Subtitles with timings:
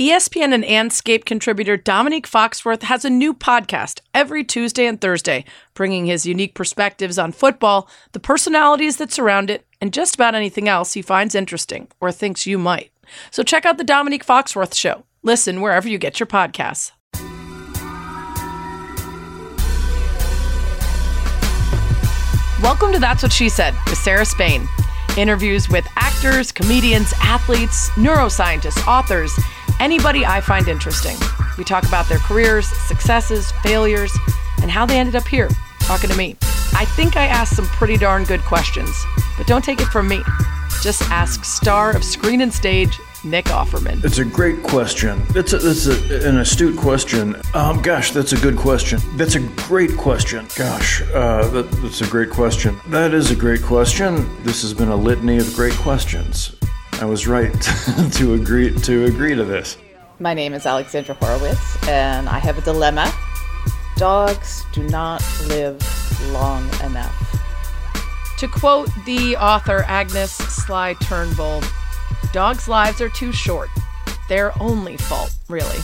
[0.00, 6.06] ESPN and Andscape contributor Dominique Foxworth has a new podcast every Tuesday and Thursday, bringing
[6.06, 10.94] his unique perspectives on football, the personalities that surround it, and just about anything else
[10.94, 12.90] he finds interesting or thinks you might.
[13.30, 15.04] So check out the Dominique Foxworth Show.
[15.22, 16.92] Listen wherever you get your podcasts.
[22.62, 24.66] Welcome to That's What She Said with Sarah Spain.
[25.18, 29.38] Interviews with actors, comedians, athletes, neuroscientists, authors,
[29.80, 31.16] anybody I find interesting.
[31.58, 34.12] We talk about their careers, successes, failures,
[34.62, 35.48] and how they ended up here
[35.80, 36.36] talking to me.
[36.74, 38.90] I think I asked some pretty darn good questions,
[39.36, 40.22] but don't take it from me.
[40.82, 44.02] Just ask star of screen and stage, Nick Offerman.
[44.04, 45.22] It's a great question.
[45.34, 47.36] It's, a, it's a, an astute question.
[47.54, 49.00] Um, gosh, that's a good question.
[49.16, 50.46] That's a great question.
[50.56, 52.80] Gosh, uh, that, that's a great question.
[52.86, 54.42] That is a great question.
[54.42, 56.56] This has been a litany of great questions.
[57.00, 57.50] I was right
[58.12, 59.78] to agree to agree to this.
[60.18, 63.10] My name is Alexandra Horowitz, and I have a dilemma.
[63.96, 65.82] Dogs do not live
[66.30, 67.16] long enough.
[68.36, 71.62] To quote the author Agnes Sligh Turnbull,
[72.34, 73.70] dogs' lives are too short.
[74.28, 75.80] Their only fault, really.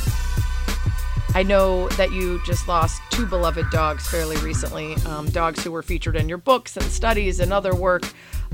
[1.34, 5.82] I know that you just lost two beloved dogs fairly recently, um, dogs who were
[5.82, 8.04] featured in your books and studies and other work,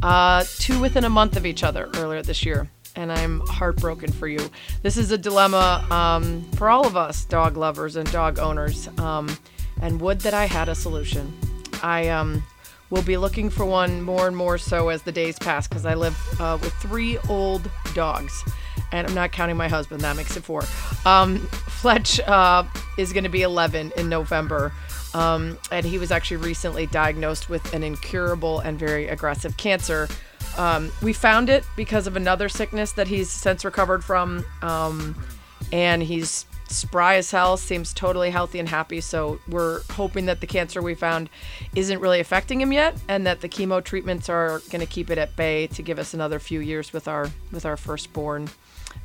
[0.03, 2.69] uh, two within a month of each other earlier this year.
[2.95, 4.51] And I'm heartbroken for you.
[4.83, 8.89] This is a dilemma um, for all of us dog lovers and dog owners.
[8.99, 9.37] Um,
[9.81, 11.33] and would that I had a solution.
[11.83, 12.43] I um,
[12.91, 15.95] will be looking for one more and more so as the days pass because I
[15.95, 18.45] live uh, with three old dogs
[18.93, 20.03] and I'm not counting my husband.
[20.03, 20.65] That makes it four.
[21.07, 22.65] Um, Fletch uh,
[22.99, 24.73] is going to be 11 in November.
[25.15, 30.09] Um, and he was actually recently diagnosed with an incurable and very aggressive cancer.
[30.57, 34.45] Um, we found it because of another sickness that he's since recovered from.
[34.63, 35.17] Um,
[35.73, 39.01] and he's spry as hell, seems totally healthy and happy.
[39.01, 41.31] So we're hoping that the cancer we found
[41.77, 45.19] isn't really affecting him yet, and that the chemo treatments are going to keep it
[45.19, 48.49] at bay to give us another few years with our with our firstborn.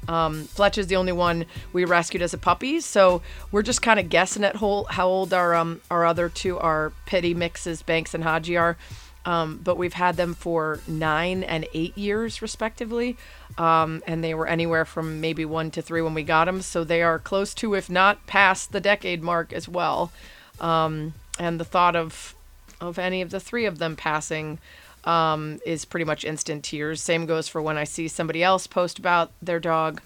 [0.07, 3.99] Um, Fletch is the only one we rescued as a puppy, so we're just kind
[3.99, 8.13] of guessing at whole, how old our um, our other two, our pity mixes, Banks
[8.13, 8.77] and Haji, are.
[9.25, 13.17] Um, but we've had them for nine and eight years, respectively.
[13.57, 16.61] Um, and they were anywhere from maybe one to three when we got them.
[16.61, 20.13] So they are close to, if not past, the decade mark as well.
[20.61, 22.35] Um, and the thought of
[22.79, 24.59] of any of the three of them passing
[25.07, 27.01] um, is pretty much instant tears.
[27.01, 30.01] Same goes for when I see somebody else post about their dog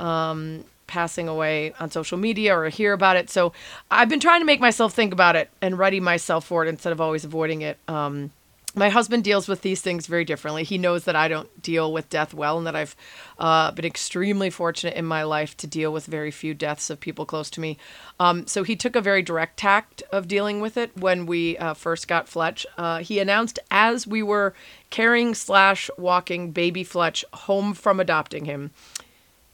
[0.00, 3.28] um, passing away on social media or hear about it.
[3.28, 3.52] So
[3.90, 6.92] I've been trying to make myself think about it and ready myself for it instead
[6.92, 7.78] of always avoiding it.
[7.86, 8.30] Um,
[8.78, 10.62] my husband deals with these things very differently.
[10.62, 12.94] He knows that I don't deal with death well, and that I've
[13.38, 17.26] uh, been extremely fortunate in my life to deal with very few deaths of people
[17.26, 17.76] close to me.
[18.20, 21.74] Um, so he took a very direct tact of dealing with it when we uh,
[21.74, 22.66] first got Fletch.
[22.76, 24.54] Uh, he announced as we were
[24.90, 28.70] carrying slash walking baby Fletch home from adopting him,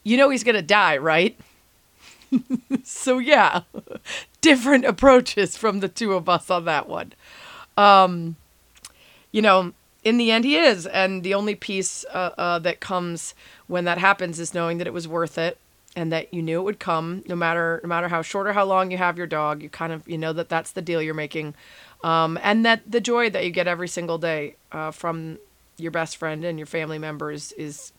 [0.02, 1.38] "You know he's gonna die, right?"
[2.84, 3.62] so yeah,
[4.40, 7.12] different approaches from the two of us on that one.
[7.76, 8.36] Um,
[9.34, 9.72] you know,
[10.04, 10.86] in the end, he is.
[10.86, 13.34] And the only piece uh, uh, that comes
[13.66, 15.58] when that happens is knowing that it was worth it
[15.96, 18.64] and that you knew it would come no matter no matter how short or how
[18.64, 21.14] long you have your dog you kind of you know that that's the deal you're
[21.14, 21.54] making
[22.02, 25.38] um, and that the joy that you get every single day uh, from
[25.76, 27.92] your best friend and your family members is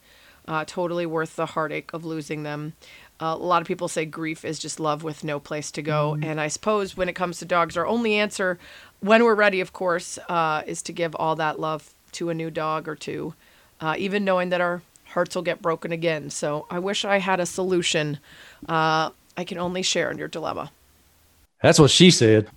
[0.49, 2.73] uh, totally worth the heartache of losing them
[3.19, 6.13] uh, a lot of people say grief is just love with no place to go.
[6.13, 6.29] Mm-hmm.
[6.29, 8.59] And I suppose when it comes to dogs, our only answer,
[9.05, 12.49] when we're ready, of course, uh, is to give all that love to a new
[12.49, 13.35] dog or two,
[13.79, 16.31] uh, even knowing that our hearts will get broken again.
[16.31, 18.19] So I wish I had a solution.
[18.67, 20.71] Uh, I can only share in your dilemma.
[21.61, 22.47] That's what she said.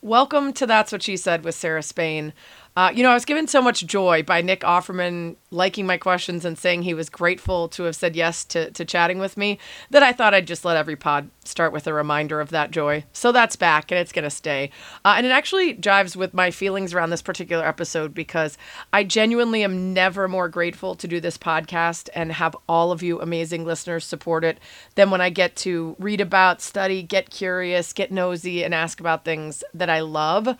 [0.00, 2.32] Welcome to That's What She Said with Sarah Spain.
[2.74, 6.46] Uh, you know, I was given so much joy by Nick Offerman liking my questions
[6.46, 9.58] and saying he was grateful to have said yes to, to chatting with me
[9.90, 13.04] that I thought I'd just let every pod start with a reminder of that joy.
[13.12, 14.70] So that's back and it's going to stay.
[15.04, 18.56] Uh, and it actually jives with my feelings around this particular episode because
[18.90, 23.20] I genuinely am never more grateful to do this podcast and have all of you
[23.20, 24.58] amazing listeners support it
[24.94, 29.26] than when I get to read about, study, get curious, get nosy, and ask about
[29.26, 30.56] things that I love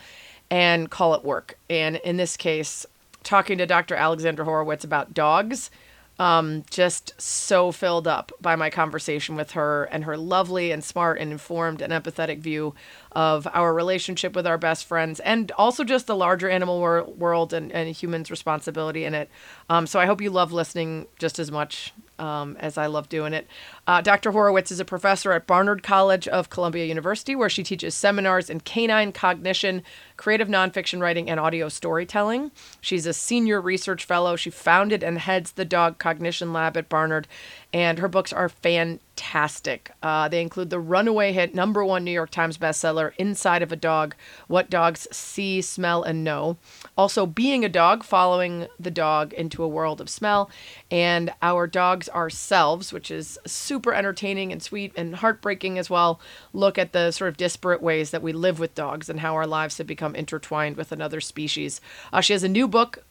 [0.52, 1.56] and call it work.
[1.70, 2.84] And in this case,
[3.22, 3.94] talking to Dr.
[3.94, 5.70] Alexandra Horowitz about dogs,
[6.18, 11.18] um, just so filled up by my conversation with her and her lovely and smart
[11.18, 12.74] and informed and empathetic view
[13.12, 17.54] of our relationship with our best friends and also just the larger animal wor- world
[17.54, 19.30] and, and humans' responsibility in it.
[19.70, 23.32] Um, so I hope you love listening just as much um, as I love doing
[23.32, 23.48] it.
[23.86, 24.30] Uh, Dr.
[24.30, 28.60] Horowitz is a professor at Barnard College of Columbia University, where she teaches seminars in
[28.60, 29.82] canine cognition,
[30.22, 32.52] creative nonfiction writing, and audio storytelling.
[32.80, 34.36] She's a senior research fellow.
[34.36, 37.26] She founded and heads the Dog Cognition Lab at Barnard,
[37.72, 39.92] and her books are fantastic.
[40.02, 43.76] Uh, they include the runaway hit number one New York Times bestseller, Inside of a
[43.76, 44.14] Dog
[44.46, 46.58] What Dogs See, Smell, and Know.
[46.98, 50.50] Also, Being a Dog, following the dog into a world of smell,
[50.90, 56.20] and Our Dogs Ourselves, which is super entertaining and sweet and heartbreaking as well.
[56.52, 59.46] Look at the sort of disparate ways that we live with dogs and how our
[59.46, 61.80] lives have become intertwined with another species.
[62.12, 63.04] Uh, she has a new book,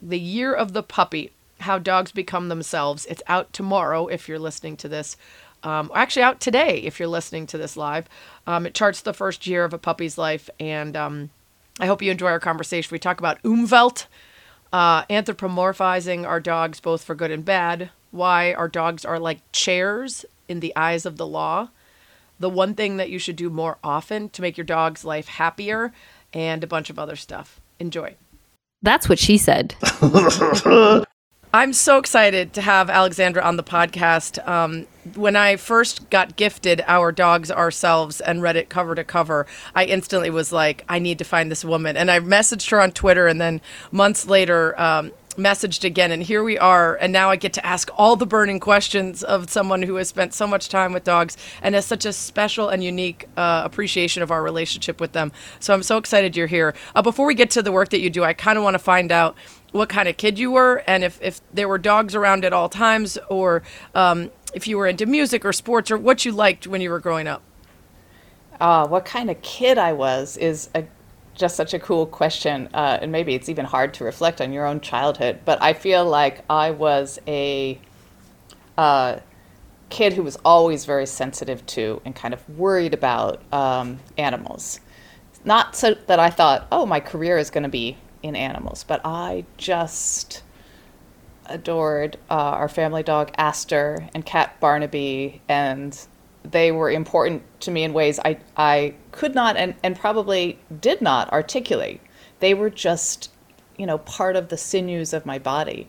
[0.00, 3.06] The Year of the Puppy how Dogs Become Themselves.
[3.06, 5.16] It's out tomorrow if you're listening to this.
[5.62, 8.08] Um, actually, out today if you're listening to this live.
[8.46, 11.30] Um, it charts the first year of a puppy's life, and um,
[11.80, 12.94] I hope you enjoy our conversation.
[12.94, 14.06] We talk about Umwelt,
[14.72, 20.24] uh, anthropomorphizing our dogs both for good and bad, why our dogs are like chairs
[20.48, 21.68] in the eyes of the law,
[22.38, 25.92] the one thing that you should do more often to make your dog's life happier,
[26.32, 27.60] and a bunch of other stuff.
[27.80, 28.14] Enjoy.
[28.82, 29.74] That's what she said.
[31.56, 34.46] I'm so excited to have Alexandra on the podcast.
[34.46, 39.46] Um, when I first got gifted Our Dogs Ourselves and read it cover to cover,
[39.74, 41.96] I instantly was like, I need to find this woman.
[41.96, 46.12] And I messaged her on Twitter, and then months later, um, messaged again.
[46.12, 46.94] And here we are.
[46.96, 50.34] And now I get to ask all the burning questions of someone who has spent
[50.34, 54.30] so much time with dogs and has such a special and unique uh, appreciation of
[54.30, 55.32] our relationship with them.
[55.60, 56.74] So I'm so excited you're here.
[56.94, 58.78] Uh, before we get to the work that you do, I kind of want to
[58.78, 59.36] find out
[59.76, 62.68] what kind of kid you were and if, if there were dogs around at all
[62.68, 63.62] times or
[63.94, 67.00] um, if you were into music or sports or what you liked when you were
[67.00, 67.42] growing up.
[68.60, 70.84] Uh, what kind of kid I was is a,
[71.34, 72.68] just such a cool question.
[72.72, 75.40] Uh, and maybe it's even hard to reflect on your own childhood.
[75.44, 77.78] But I feel like I was a
[78.78, 79.18] uh,
[79.90, 84.80] kid who was always very sensitive to and kind of worried about um, animals.
[85.44, 89.00] Not so that I thought, oh, my career is going to be in animals, but
[89.04, 90.42] I just
[91.46, 95.98] adored uh, our family dog Aster and cat Barnaby, and
[96.42, 101.00] they were important to me in ways I, I could not and, and probably did
[101.00, 102.00] not articulate.
[102.40, 103.30] They were just,
[103.76, 105.88] you know, part of the sinews of my body.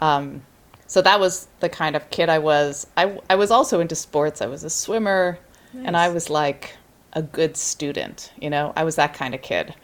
[0.00, 0.42] Um,
[0.86, 2.86] so that was the kind of kid I was.
[2.96, 4.40] I, I was also into sports.
[4.40, 5.38] I was a swimmer,
[5.72, 5.86] nice.
[5.86, 6.76] and I was like
[7.12, 8.32] a good student.
[8.40, 9.74] You know, I was that kind of kid.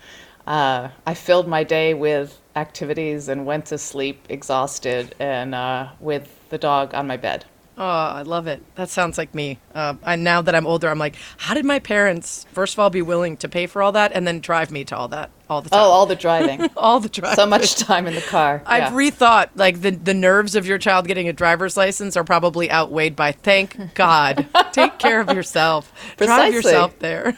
[0.46, 6.38] Uh, I filled my day with activities and went to sleep exhausted and uh, with
[6.50, 7.44] the dog on my bed.
[7.78, 8.62] Oh, I love it.
[8.74, 9.58] That sounds like me.
[9.74, 12.90] Uh, and now that I'm older, I'm like, how did my parents, first of all,
[12.90, 15.62] be willing to pay for all that and then drive me to all that all
[15.62, 15.80] the time?
[15.80, 16.68] Oh, all the driving.
[16.76, 17.36] all the driving.
[17.36, 18.62] So much time in the car.
[18.66, 22.70] I've rethought, like, the, the nerves of your child getting a driver's license are probably
[22.70, 25.90] outweighed by, thank God, take care of yourself.
[26.18, 26.26] Precisely.
[26.26, 27.34] Drive yourself there.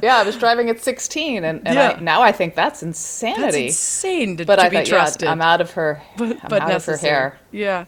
[0.00, 1.96] yeah, I was driving at 16, and, and yeah.
[1.98, 3.42] I, now I think that's insanity.
[3.42, 5.22] That's insane to, but to I be thought, trusted.
[5.22, 6.96] Yeah, I'm out of her, but, I'm but out necessary.
[6.96, 7.40] of her hair.
[7.50, 7.84] Yeah.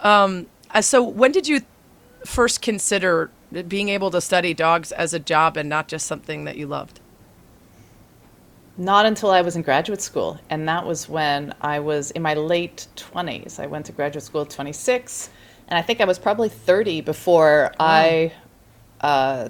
[0.00, 1.62] Um, uh, so, when did you
[2.26, 3.30] first consider
[3.68, 7.00] being able to study dogs as a job and not just something that you loved?
[8.76, 10.38] Not until I was in graduate school.
[10.50, 13.60] And that was when I was in my late 20s.
[13.60, 15.30] I went to graduate school at 26.
[15.68, 17.86] And I think I was probably 30 before wow.
[17.86, 18.32] I
[19.00, 19.48] uh,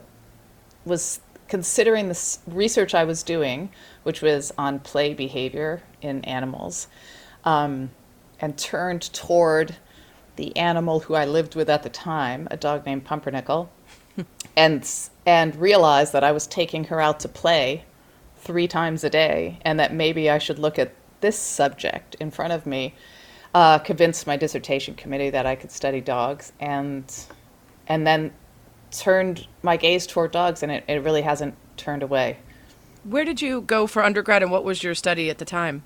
[0.85, 3.71] was considering the research I was doing,
[4.03, 6.89] which was on play behavior in animals,
[7.45, 7.91] um,
[8.41, 9.77] and turned toward
[10.37, 13.71] the animal who I lived with at the time, a dog named Pumpernickel,
[14.57, 14.89] and
[15.27, 17.85] and realized that I was taking her out to play
[18.37, 22.53] three times a day, and that maybe I should look at this subject in front
[22.53, 22.95] of me.
[23.55, 27.05] Uh, convinced my dissertation committee that I could study dogs, and
[27.87, 28.33] and then
[28.91, 32.39] turned my gaze toward dogs, and it, it really hasn't turned away.
[33.05, 35.85] Where did you go for undergrad, and what was your study at the time?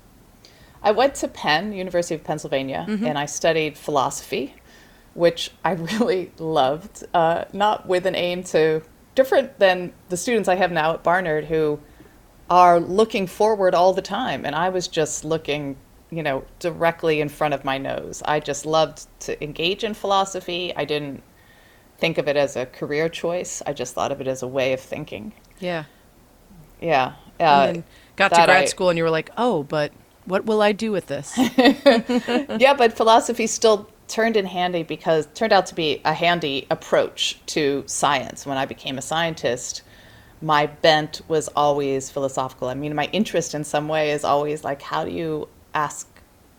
[0.81, 3.05] I went to Penn, University of Pennsylvania, mm-hmm.
[3.05, 4.55] and I studied philosophy,
[5.13, 7.03] which I really loved.
[7.13, 8.81] Uh, not with an aim to
[9.15, 11.79] different than the students I have now at Barnard who
[12.49, 15.75] are looking forward all the time, and I was just looking,
[16.09, 18.23] you know, directly in front of my nose.
[18.25, 20.73] I just loved to engage in philosophy.
[20.75, 21.21] I didn't
[21.99, 23.61] think of it as a career choice.
[23.67, 25.33] I just thought of it as a way of thinking.
[25.59, 25.83] Yeah.
[26.81, 27.13] Yeah.
[27.39, 27.81] Uh,
[28.15, 29.91] got to grad I, school and you were like, oh, but
[30.29, 31.37] what will I do with this?
[31.57, 37.39] yeah, but philosophy still turned in handy because turned out to be a handy approach
[37.47, 38.45] to science.
[38.45, 39.81] When I became a scientist,
[40.41, 42.69] my bent was always philosophical.
[42.69, 46.07] I mean, my interest in some way is always like, how do you ask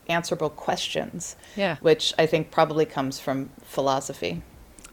[0.08, 1.36] answerable questions?
[1.56, 1.76] Yeah.
[1.80, 4.42] Which I think probably comes from philosophy.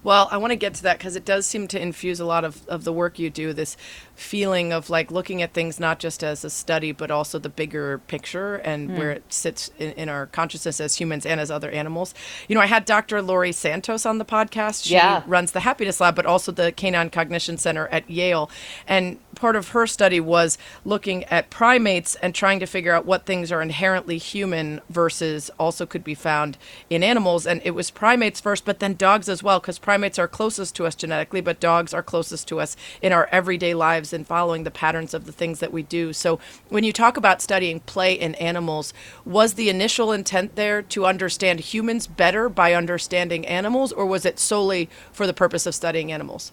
[0.04, 2.46] Well, I want to get to that because it does seem to infuse a lot
[2.46, 3.76] of, of the work you do, this
[4.18, 8.00] feeling of like looking at things not just as a study, but also the bigger
[8.00, 8.98] picture and Hmm.
[8.98, 12.16] where it sits in, in our consciousness as humans and as other animals.
[12.48, 13.22] You know, I had Dr.
[13.22, 14.86] Laurie Santos on the podcast.
[14.86, 15.22] She Yeah.
[15.28, 18.50] runs the Happiness Lab, but also the Canine Cognition Center at Yale.
[18.88, 23.28] And part of her study was looking at primates and trying to figure out what
[23.28, 26.58] things are inherently human versus also could be found
[26.90, 27.46] in animals.
[27.46, 30.88] And it was primates first, but then dogs as well, because primates are closest to
[30.88, 34.72] us genetically, but dogs are closest to us in our everyday lives and following the
[34.72, 36.14] patterns of the things that we do.
[36.14, 38.94] So when you talk about studying play in animals,
[39.26, 44.40] was the initial intent there to understand humans better by understanding animals, or was it
[44.40, 46.52] solely for the purpose of studying animals?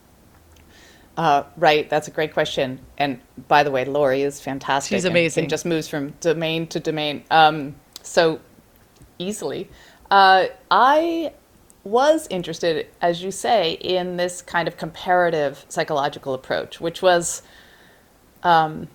[1.17, 2.81] Uh, right, that's a great question.
[2.99, 4.97] And by the way, Laurie is fantastic.
[4.97, 5.45] She's and- amazing.
[5.45, 8.41] And just moves from domain to domain um, so
[9.19, 9.71] easily.
[10.11, 11.33] Uh, I
[11.85, 17.43] was interested, as you say, in this kind of comparative psychological approach, which was
[18.43, 18.89] um,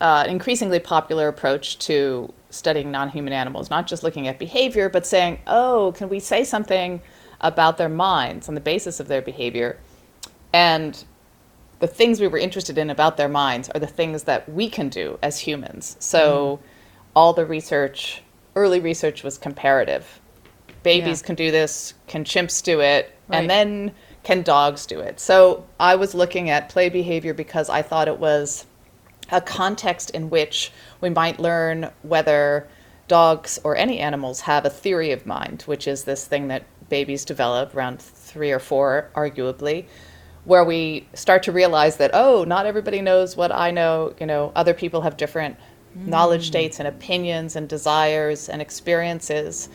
[0.00, 5.06] uh, an increasingly popular approach to studying non-human animals, not just looking at behavior, but
[5.06, 7.00] saying, oh, can we say something
[7.40, 9.78] about their minds on the basis of their behavior?
[10.52, 11.04] And
[11.78, 14.88] the things we were interested in about their minds are the things that we can
[14.88, 15.96] do as humans.
[16.00, 16.60] So
[17.14, 18.22] all the research,
[18.54, 20.20] early research was comparative.
[20.86, 21.26] Babies Yeah.
[21.26, 23.38] can do this, can chimps do it, Right.
[23.38, 25.18] and then can dogs do it?
[25.18, 28.66] So I was looking at play behavior because I thought it was
[29.30, 32.68] a context in which we might learn whether
[33.08, 37.24] dogs or any animals have a theory of mind, which is this thing that babies
[37.24, 39.86] develop around three or four, arguably,
[40.44, 44.14] where we start to realize that, oh, not everybody knows what I know.
[44.20, 45.56] You know, other people have different
[45.94, 46.48] knowledge hmm.
[46.48, 49.68] states and opinions and desires and experiences.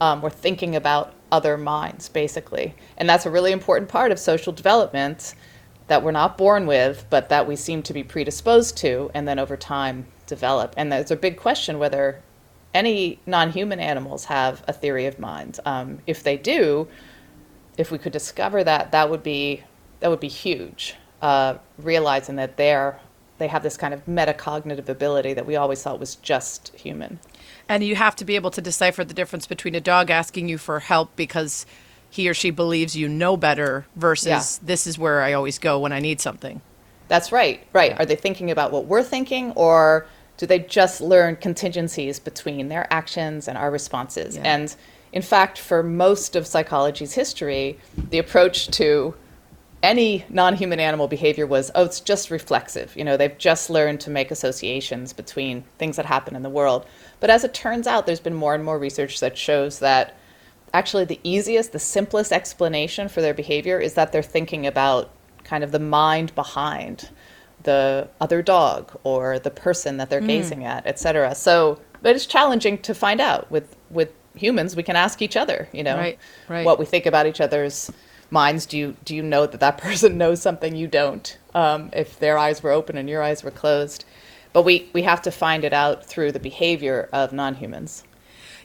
[0.00, 2.74] Um, we're thinking about other minds, basically.
[2.96, 5.34] And that's a really important part of social development
[5.88, 9.38] that we're not born with, but that we seem to be predisposed to, and then
[9.38, 10.74] over time develop.
[10.76, 12.22] And there's a big question whether
[12.74, 15.58] any non-human animals have a theory of mind.
[15.64, 16.88] Um, if they do,
[17.78, 19.62] if we could discover that, that would be
[20.00, 20.94] that would be huge.
[21.22, 23.00] Uh, realizing that they're
[23.38, 27.18] they have this kind of metacognitive ability that we always thought was just human.
[27.68, 30.58] And you have to be able to decipher the difference between a dog asking you
[30.58, 31.66] for help because
[32.08, 34.26] he or she believes you know better versus
[34.60, 34.66] Yeah.
[34.66, 36.60] this is where I always go when I need something.
[37.08, 37.98] That's right, right.
[37.98, 40.06] Are they thinking about what we're thinking, or
[40.38, 44.36] do they just learn contingencies between their actions and our responses?
[44.36, 44.42] Yeah.
[44.44, 44.74] And
[45.12, 47.78] in fact, for most of psychology's history,
[48.10, 49.14] the approach to
[49.86, 52.94] any non-human animal behavior was oh it's just reflexive.
[52.96, 56.84] You know they've just learned to make associations between things that happen in the world.
[57.20, 60.16] But as it turns out there's been more and more research that shows that
[60.74, 65.10] actually the easiest the simplest explanation for their behavior is that they're thinking about
[65.44, 67.08] kind of the mind behind
[67.62, 70.26] the other dog or the person that they're mm.
[70.26, 73.50] gazing at etc so but it's challenging to find out.
[73.50, 76.66] With with humans we can ask each other you know Right, right.
[76.66, 77.90] what we think about each other's
[78.30, 82.18] minds do you do you know that that person knows something you don't um, if
[82.18, 84.04] their eyes were open and your eyes were closed
[84.52, 88.04] but we we have to find it out through the behavior of non-humans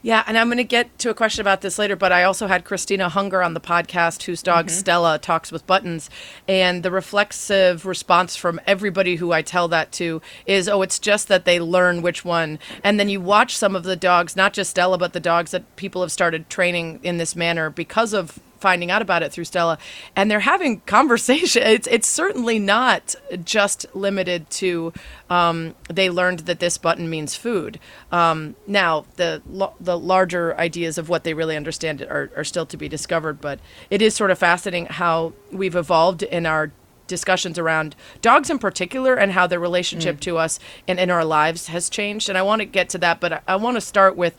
[0.03, 2.47] Yeah, and I'm going to get to a question about this later, but I also
[2.47, 6.09] had Christina Hunger on the podcast, whose dog Stella talks with buttons.
[6.47, 11.27] And the reflexive response from everybody who I tell that to is, oh, it's just
[11.27, 12.57] that they learn which one.
[12.83, 15.75] And then you watch some of the dogs, not just Stella, but the dogs that
[15.75, 19.77] people have started training in this manner because of finding out about it through Stella,
[20.15, 21.63] and they're having conversation.
[21.63, 24.93] It's it's certainly not just limited to
[25.29, 27.79] um, they learned that this button means food.
[28.11, 29.41] Um, now the
[29.79, 33.59] the larger ideas of what they really understand are, are still to be discovered, but
[33.89, 36.71] it is sort of fascinating how we've evolved in our
[37.11, 41.67] discussions around dogs in particular and how their relationship to us and in our lives
[41.67, 42.29] has changed.
[42.29, 44.35] And I want to get to that, but I, I want to start with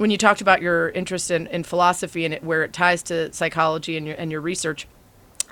[0.00, 3.30] when you talked about your interest in, in philosophy and it, where it ties to
[3.34, 4.86] psychology and your, and your research.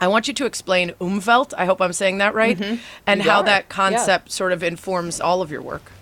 [0.01, 1.53] I want you to explain Umwelt.
[1.59, 2.59] I hope I'm saying that right,
[3.07, 3.69] and You how are, that yeah.
[3.69, 5.93] concept sort of informs all of your work.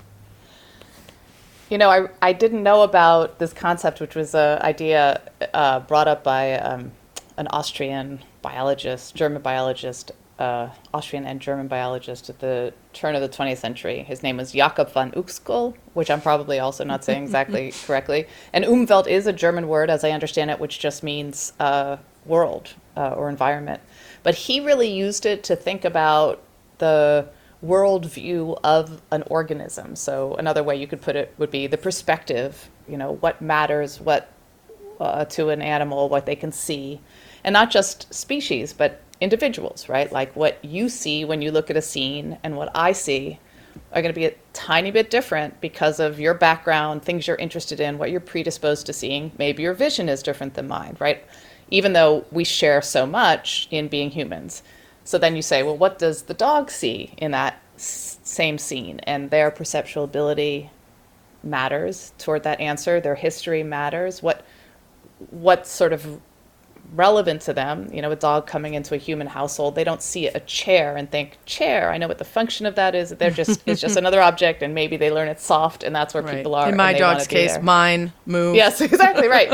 [1.71, 5.23] You know, I, I didn't know about this concept, which was an idea
[5.53, 6.93] uh, brought up by um,
[7.37, 13.29] an Austrian biologist, German biologist, uh, Austrian and German biologist at the turn of the
[13.29, 14.03] 20th century.
[14.03, 18.27] His name was Jakob von Uexküll, which I'm probably also not saying exactly correctly.
[18.53, 22.75] And Umwelt is a German word, as I understand it, which just means uh, world
[22.97, 23.81] uh, or environment.
[24.23, 26.43] But he really used it to think about
[26.79, 27.29] the
[27.65, 29.97] worldview of an organism.
[29.97, 32.69] So another way you could put it would be the perspective.
[32.87, 34.31] You know, what matters, what
[35.01, 37.01] uh, to an animal, what they can see,
[37.45, 40.11] and not just species, but individuals, right?
[40.11, 43.39] Like what you see when you look at a scene and what I see
[43.93, 47.81] are going to be a tiny bit different because of your background, things you're interested
[47.81, 49.33] in, what you're predisposed to seeing.
[49.39, 51.25] Maybe your vision is different than mine, right?
[51.71, 54.63] Even though we share so much in being humans.
[55.05, 59.01] So then you say, well, what does the dog see in that s- same scene?
[59.01, 60.71] And their perceptual ability
[61.43, 63.01] matters toward that answer.
[63.01, 64.23] Their history matters.
[64.23, 64.45] What
[65.31, 66.21] what sort of
[66.95, 67.89] relevant to them.
[67.93, 71.11] You know, a dog coming into a human household, they don't see a chair and
[71.11, 73.11] think, chair, I know what the function of that is.
[73.11, 76.23] They're just, it's just another object, and maybe they learn it's soft, and that's where
[76.23, 76.37] Right.
[76.37, 76.69] people are.
[76.69, 77.63] In my and they wanna dog's case, there.
[77.63, 78.57] mine move.
[78.57, 79.51] Yes, exactly, right.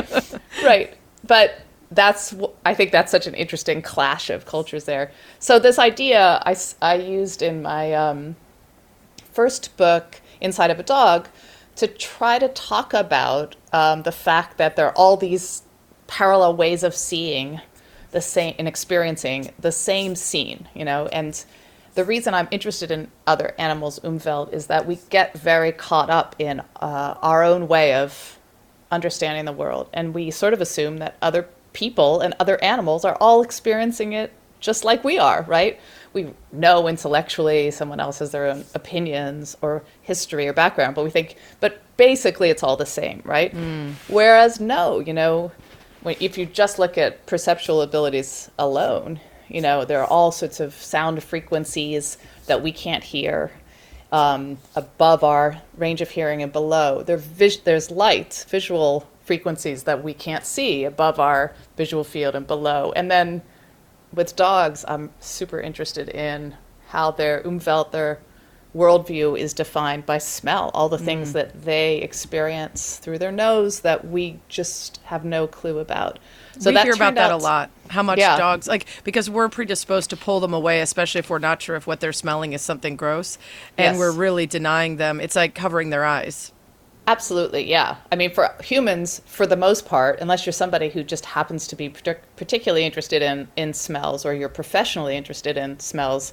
[0.65, 0.97] right.
[1.27, 1.61] But
[1.91, 2.35] that's,
[2.65, 5.11] I think that's such an interesting clash of cultures there.
[5.39, 8.37] So, this idea I I used in my um,
[9.33, 11.29] first book, Inside of a Dog,
[11.77, 15.63] to try to talk about um, the fact that there are all these
[16.13, 17.59] parallel ways of seeing
[18.11, 21.43] the same and experiencing the same scene, you know, and
[21.95, 26.37] the reason I'm interested in other animals, Umwelt, is that we get very caught up
[26.39, 28.39] in uh, our own way of
[28.91, 33.17] understanding the world, and we sort of assume that other people and other animals are
[33.19, 35.81] all experiencing it just like we are, right?
[36.13, 41.11] We know intellectually someone else has their own opinions or history or background, but we
[41.11, 43.53] think, but basically it's all the same, right?
[44.09, 45.51] Whereas, no, you know,
[46.05, 50.75] if you just look at perceptual abilities alone, you know, there are all sorts of
[50.75, 53.53] sound frequencies that we can't hear
[54.11, 57.03] um, above our range of hearing and below.
[57.03, 62.47] There vis- there's light, visual frequencies that we can't see above our visual field and
[62.47, 62.93] below.
[62.95, 63.43] And then
[64.13, 66.57] with dogs, I'm super interested in
[66.89, 68.21] how their umwelt, their
[68.75, 71.33] worldview is defined by smell, all the things mm.
[71.35, 76.19] that they experience through their nose that we just have no clue about.
[76.59, 77.71] So we hear about that a lot.
[77.89, 78.37] How much Yeah.
[78.37, 81.87] dogs like because we're predisposed to pull them away, especially if we're not sure if
[81.87, 83.37] what they're smelling is something gross,
[83.77, 83.99] and Yes.
[83.99, 85.21] we're really denying them.
[85.21, 86.53] It's like covering their eyes.
[87.07, 87.97] Absolutely, yeah.
[88.13, 91.77] I mean, for humans, for the most part, unless you're somebody who just happens to
[91.77, 96.33] be partic- particularly interested in, in smells or you're professionally interested in smells,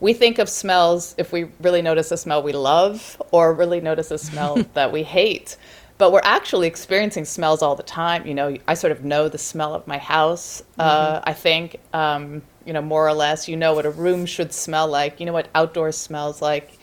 [0.00, 4.10] we think of smells if we really notice a smell we love or really notice
[4.10, 5.56] a smell that we hate.
[5.98, 8.26] But we're actually experiencing smells all the time.
[8.26, 12.40] You know, I sort of know the smell of my house, uh, I think, um,
[12.64, 13.48] you know, more or less.
[13.48, 16.78] You know what a room should smell like, you know what outdoors smells like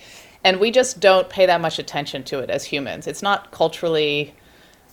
[0.47, 3.05] and we just don't pay that much attention to it as humans.
[3.05, 4.33] It's not culturally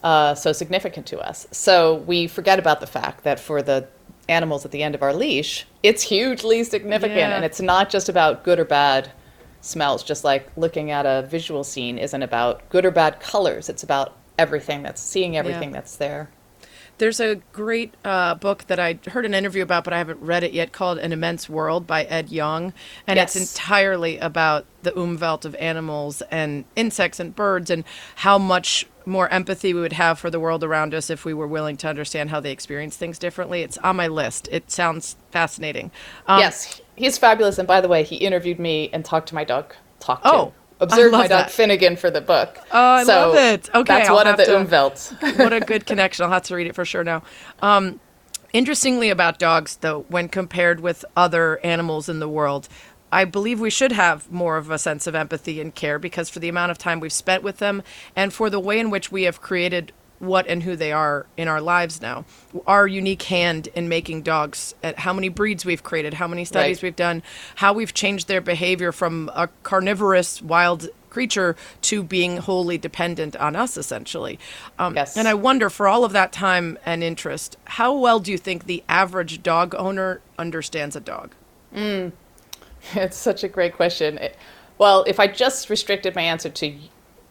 [0.03, 1.47] uh, so significant to us.
[1.53, 3.87] So we forget about the fact that for the
[4.29, 7.37] animals at the end of our leash, it's hugely significant, Yeah.
[7.37, 9.11] and it's not just about good or bad
[9.61, 10.03] smells.
[10.03, 13.69] Just like looking at a visual scene isn't about good or bad colors.
[13.69, 16.31] It's about everything that's seeing everything that's there.
[16.99, 20.45] There's a great uh, book that I heard an interview about, but I haven't read
[20.45, 22.73] it yet, called An Immense World by Ed Yong.
[23.07, 27.85] And it's entirely about the umwelt of animals and insects and birds and
[28.17, 31.47] how much more empathy we would have for the world around us if we were
[31.47, 33.63] willing to understand how they experience things differently.
[33.63, 34.49] It's on my list.
[34.51, 35.91] It sounds fascinating.
[36.27, 37.59] Um, yes, he's fabulous.
[37.59, 39.75] And by the way, he interviewed me and talked to my dog.
[40.01, 40.31] Talked to.
[40.31, 41.51] Oh, I Observed love my dog that.
[41.51, 42.59] Finnegan for the book.
[42.73, 43.71] Oh, I so love it.
[43.75, 45.13] Okay, that's I'll one of the to- umvelts.
[45.39, 46.25] what a good connection.
[46.25, 47.23] I'll have to read it for sure now.
[47.63, 48.01] Um,
[48.53, 52.69] interestingly, about dogs, though, when compared with other animals in the world,
[53.13, 56.41] I believe we should have more of a sense of empathy and care because for
[56.41, 57.83] the amount of time we've spent with them
[58.17, 59.93] and for the way in which we have created
[60.27, 62.25] what and who they are in our lives now.
[62.67, 66.79] Our unique hand in making dogs, at how many breeds we've created, how many studies
[66.79, 66.83] Right.
[66.89, 67.23] we've done,
[67.57, 73.55] how we've changed their behavior from a carnivorous wild creature to being wholly dependent on
[73.55, 74.39] us, essentially.
[74.79, 75.17] Um, Yes.
[75.17, 78.67] And I wonder, for all of that time and interest, how well do you think
[78.67, 81.35] the average dog owner understands a dog?
[82.95, 84.19] It's such a great question.
[84.19, 84.37] It-
[84.77, 86.75] well, if I just restricted my answer to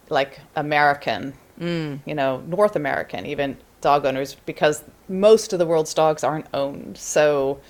[0.08, 6.24] like American, you know, North American, even dog owners, because most of the world's dogs
[6.24, 6.96] aren't owned.
[6.96, 7.60] So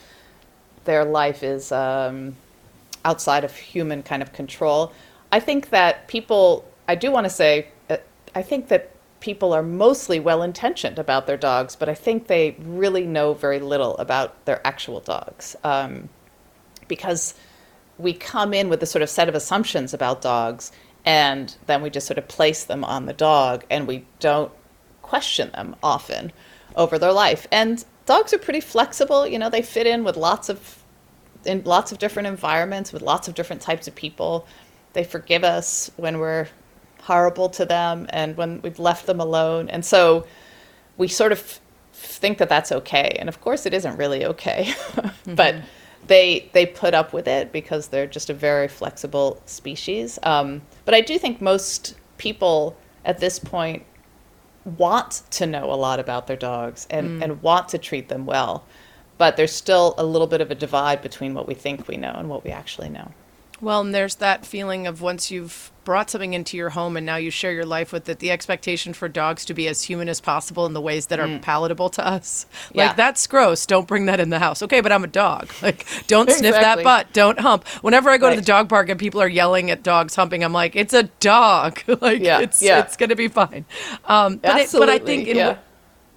[0.85, 2.37] their life is um,
[3.05, 4.93] outside of human kind of control.
[5.33, 7.97] I think that people, I do want to say, uh,
[8.35, 12.57] I think that people are mostly well intentioned about their dogs, but I think they
[12.61, 15.57] really know very little about their actual dogs.
[15.65, 16.09] Um,
[16.89, 17.35] because
[17.99, 20.73] we come in with a sort of set of assumptions about dogs
[21.05, 24.53] and then we just sort of place them on the dog and we don't
[25.03, 26.33] question them often
[26.77, 27.47] over their life.
[27.53, 30.85] And dogs are pretty flexible you know they fit in with lots of
[31.47, 34.47] in lots of different environments with lots of different types of people.
[34.93, 36.49] They forgive us when we're
[37.03, 39.69] horrible to them and when we've left them alone.
[39.69, 40.27] And so
[40.97, 41.61] we sort of
[41.93, 43.17] think that that's okay.
[43.19, 44.73] And of course, it isn't really okay,
[45.27, 45.57] but
[46.07, 50.19] they they put up with it because they're just a very flexible species.
[50.23, 53.85] Um, but I do think most people at this point
[54.65, 57.23] want to know a lot about their dogs and, mm.
[57.23, 58.65] and want to treat them well.
[59.19, 62.13] But there's still a little bit of a divide between what we think we know
[62.17, 63.13] and what we actually know.
[63.65, 67.17] Well, and there's that feeling of once you've brought something into your home and now
[67.17, 70.21] you share your life with it, the expectation for dogs to be as human as
[70.21, 72.47] possible in the ways that are palatable to us.
[72.75, 73.67] Like, that's gross.
[73.67, 74.63] Don't bring that in the house.
[74.63, 75.51] Okay, but I'm a dog.
[75.63, 77.13] Like, don't sniff that butt.
[77.15, 77.67] Don't hump.
[77.81, 80.53] Whenever I go to the dog park and people are yelling at dogs humping, I'm
[80.53, 81.81] like, it's a dog.
[82.03, 82.81] like, Yeah, it's, yeah.
[82.81, 83.65] it's going to be fine.
[84.05, 85.57] Um, but, it, but I think in, yeah.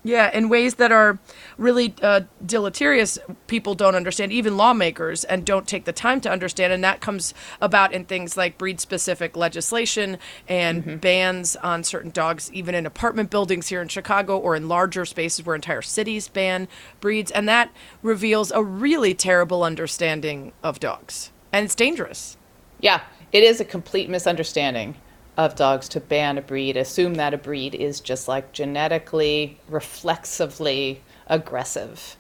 [0.08, 1.20] Yeah, in ways that are
[1.58, 6.72] really uh, deleterious, people don't understand, even lawmakers, and don't take the time to understand.
[6.72, 10.17] And that comes about in things like breed specific legislation
[10.48, 15.04] and bans on certain dogs, even in apartment buildings here in Chicago or in larger
[15.04, 16.70] spaces where entire cities ban
[17.02, 17.30] breeds.
[17.32, 17.70] And that
[18.02, 21.32] reveals a really terrible understanding of dogs.
[21.52, 22.38] And it's dangerous.
[22.80, 23.02] Yeah,
[23.34, 24.96] it is a complete misunderstanding
[25.38, 31.02] of dogs to ban a breed, assume that a breed is just like genetically, reflexively
[31.28, 32.17] aggressive.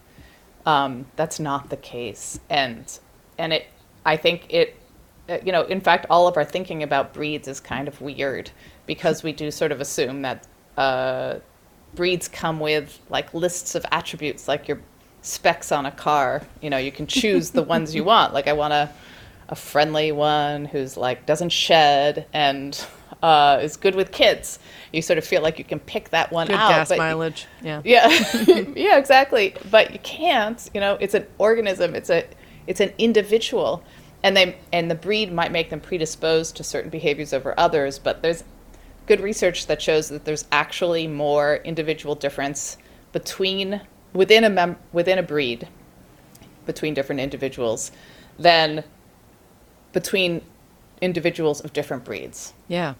[0.65, 2.85] Um, that's not the case, and
[3.37, 3.67] and it,
[4.05, 4.75] I think it,
[5.29, 8.51] uh, you know, in fact, all of our thinking about breeds is kind of weird
[8.85, 11.35] because we do sort of assume that uh,
[11.95, 14.79] breeds come with like lists of attributes, like your
[15.21, 16.43] specs on a car.
[16.61, 18.33] You know, you can choose the ones you want.
[18.33, 18.91] Like I want a
[19.49, 22.85] a friendly one who's like doesn't shed and
[23.23, 24.59] uh, is good with kids.
[24.93, 26.69] You sort of feel like you can pick that one Good out.
[26.69, 27.47] gas but- mileage.
[27.63, 27.81] Yeah.
[27.83, 28.07] Yeah,
[28.75, 29.55] yeah, exactly.
[29.69, 30.69] But you can't.
[30.73, 31.95] You know, it's an organism.
[31.95, 32.25] It's a
[32.67, 33.83] it's an individual,
[34.23, 37.99] and they and the breed might make them predisposed to certain behaviors over others.
[37.99, 38.43] But there's
[39.07, 42.77] good research that shows that there's actually more individual difference
[43.13, 43.81] between
[44.13, 45.67] within a mem- within a breed
[46.65, 47.91] between different individuals
[48.37, 48.83] than
[49.93, 50.41] between
[51.01, 52.53] individuals of different breeds.
[52.67, 52.95] Yeah.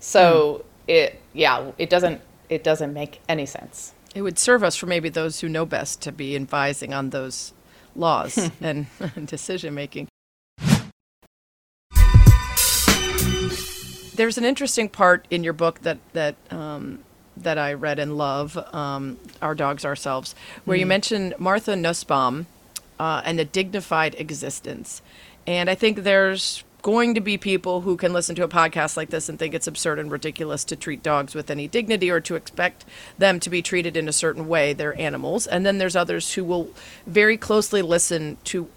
[0.00, 3.94] So it yeah, it doesn't it doesn't make any sense.
[4.14, 7.52] It would serve us for maybe those who know best to be advising on those
[7.94, 8.86] laws and
[9.26, 10.08] decision making.
[14.16, 17.04] There's an interesting part in your book that that um,
[17.36, 20.34] that I read and love, um, "Our Dogs Ourselves,"
[20.64, 22.46] where you mention Martha Nussbaum
[22.98, 25.02] uh, and the dignified existence.
[25.46, 29.10] And I think there's going to be people who can listen to a podcast like
[29.10, 32.34] this and think it's absurd and ridiculous to treat dogs with any dignity or to
[32.34, 32.84] expect
[33.18, 34.72] them to be treated in a certain way.
[34.72, 35.46] They're animals.
[35.46, 36.70] And then there's others who will
[37.06, 38.68] very closely listen to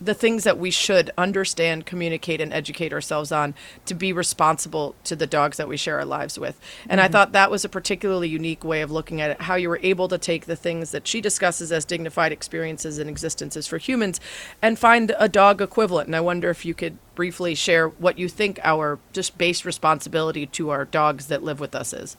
[0.00, 5.14] the things that we should understand, communicate, and educate ourselves on to be responsible to
[5.14, 6.58] the dogs that we share our lives with.
[6.88, 9.68] And I thought that was a particularly unique way of looking at it, how you
[9.68, 13.78] were able to take the things that she discusses as dignified experiences and existences for
[13.78, 14.20] humans
[14.62, 16.06] and find a dog equivalent.
[16.06, 20.46] And I wonder if you could briefly share what you think our just base responsibility
[20.46, 22.16] to our dogs that live with us is.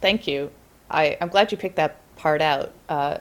[0.00, 0.50] Thank you.
[0.90, 2.72] I, I'm glad you picked that part out.
[2.88, 3.18] Uh,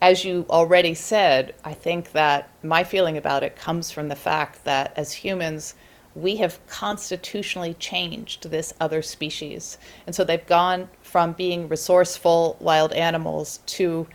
[0.00, 4.64] as you already said, I think that my feeling about it comes from the fact
[4.64, 5.74] that as humans,
[6.14, 9.78] we have constitutionally changed this other species.
[10.06, 14.06] And so they've gone from being resourceful wild animals to,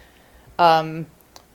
[0.58, 1.06] um,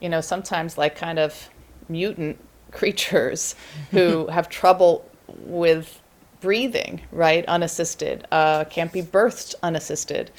[0.00, 1.48] you know, sometimes like kind of
[1.88, 2.38] mutant
[2.70, 3.54] creatures
[3.90, 6.02] who have trouble with
[6.40, 10.30] breathing, right, unassisted, uh, can't be birthed unassisted,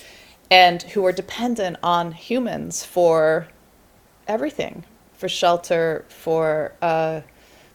[0.51, 3.47] and who are dependent on humans for
[4.29, 7.19] everything for shelter, for uh,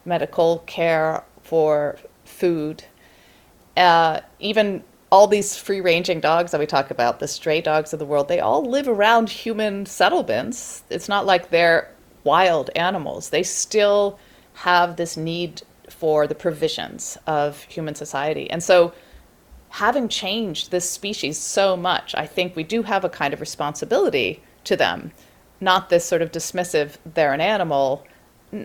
[0.05, 2.83] medical care, for food.
[3.77, 7.99] Uh, even all these free ranging dogs that we talk about, the stray dogs of
[7.99, 10.83] the world, they all live around human settlements.
[10.89, 11.91] It's not like they're
[12.23, 13.29] wild animals.
[13.29, 14.17] They still
[14.53, 18.49] have this need for the provisions of human society.
[18.49, 18.93] And so,
[19.69, 24.41] having changed this species so much, I think we do have a kind of responsibility
[24.63, 25.11] to them.
[25.61, 28.05] Not this sort of dismissive, they're an animal.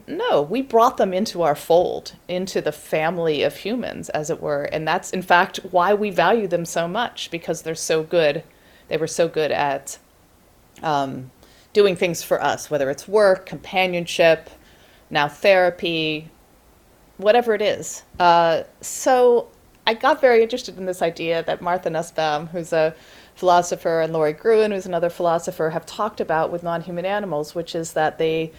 [0.06, 4.64] No, we brought them into our fold, into the family of humans, as it were.
[4.64, 8.44] And that's, in fact, why we value them so much, because they're so good.
[8.88, 9.98] They were so good at
[10.82, 11.30] um,
[11.72, 14.50] doing things for us, whether it's work, companionship,
[15.10, 16.30] now therapy,
[17.16, 18.02] whatever it is.
[18.18, 19.48] Uh, so
[19.86, 22.94] I got very interested in this idea that Martha Nussbaum, who's a
[23.40, 27.94] philosopher, and Lori Gruen, who's another philosopher, have talked about with non-human animals, which is
[27.94, 28.52] that they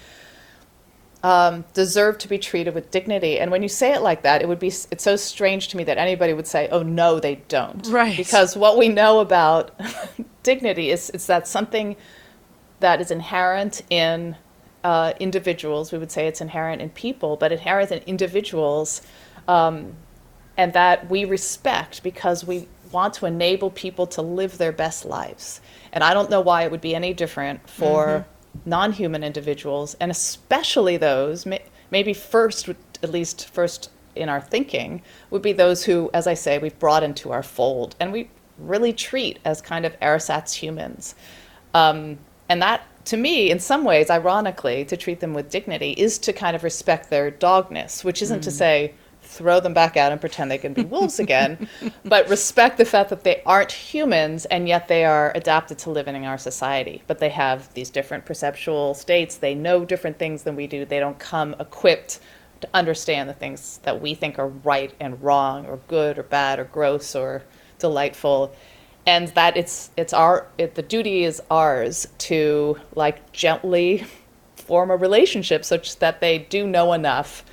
[1.21, 3.39] um, deserve to be treated with dignity.
[3.39, 5.83] And when you say it like that, it would be it's so strange to me
[5.83, 8.17] that anybody would say, "Oh no, they don't." Right.
[8.17, 9.79] Because what we know about
[10.43, 11.95] dignity is it's that something
[12.79, 14.35] that is inherent in
[14.83, 15.91] uh, individuals.
[15.91, 19.03] We would say it's inherent in people, but inherent in individuals,
[19.47, 19.93] um,
[20.57, 25.61] and that we respect because we want to enable people to live their best lives.
[25.93, 28.69] And I don't know why it would be any different for mm-hmm.
[28.69, 35.01] non human individuals, and especially those, may, maybe first, at least first in our thinking,
[35.29, 38.93] would be those who, as I say, we've brought into our fold and we really
[38.93, 41.15] treat as kind of ersatz humans.
[41.73, 42.17] Um,
[42.49, 46.33] and that, to me, in some ways, ironically, to treat them with dignity is to
[46.33, 48.43] kind of respect their dogness, which isn't mm.
[48.43, 48.93] to say,
[49.31, 51.69] throw them back out and pretend they can be wolves again,
[52.05, 56.15] but respect the fact that they aren't humans and yet they are adapted to living
[56.15, 57.01] in our society.
[57.07, 59.37] But they have these different perceptual states.
[59.37, 60.83] They know different things than we do.
[60.83, 62.19] They don't come equipped
[62.59, 66.59] to understand the things that we think are right and wrong or good or bad
[66.59, 67.43] or gross or
[67.79, 68.53] delightful
[69.07, 74.05] and that it's it's our it, the duty is ours to like gently
[74.55, 77.43] form a relationship such that they do know enough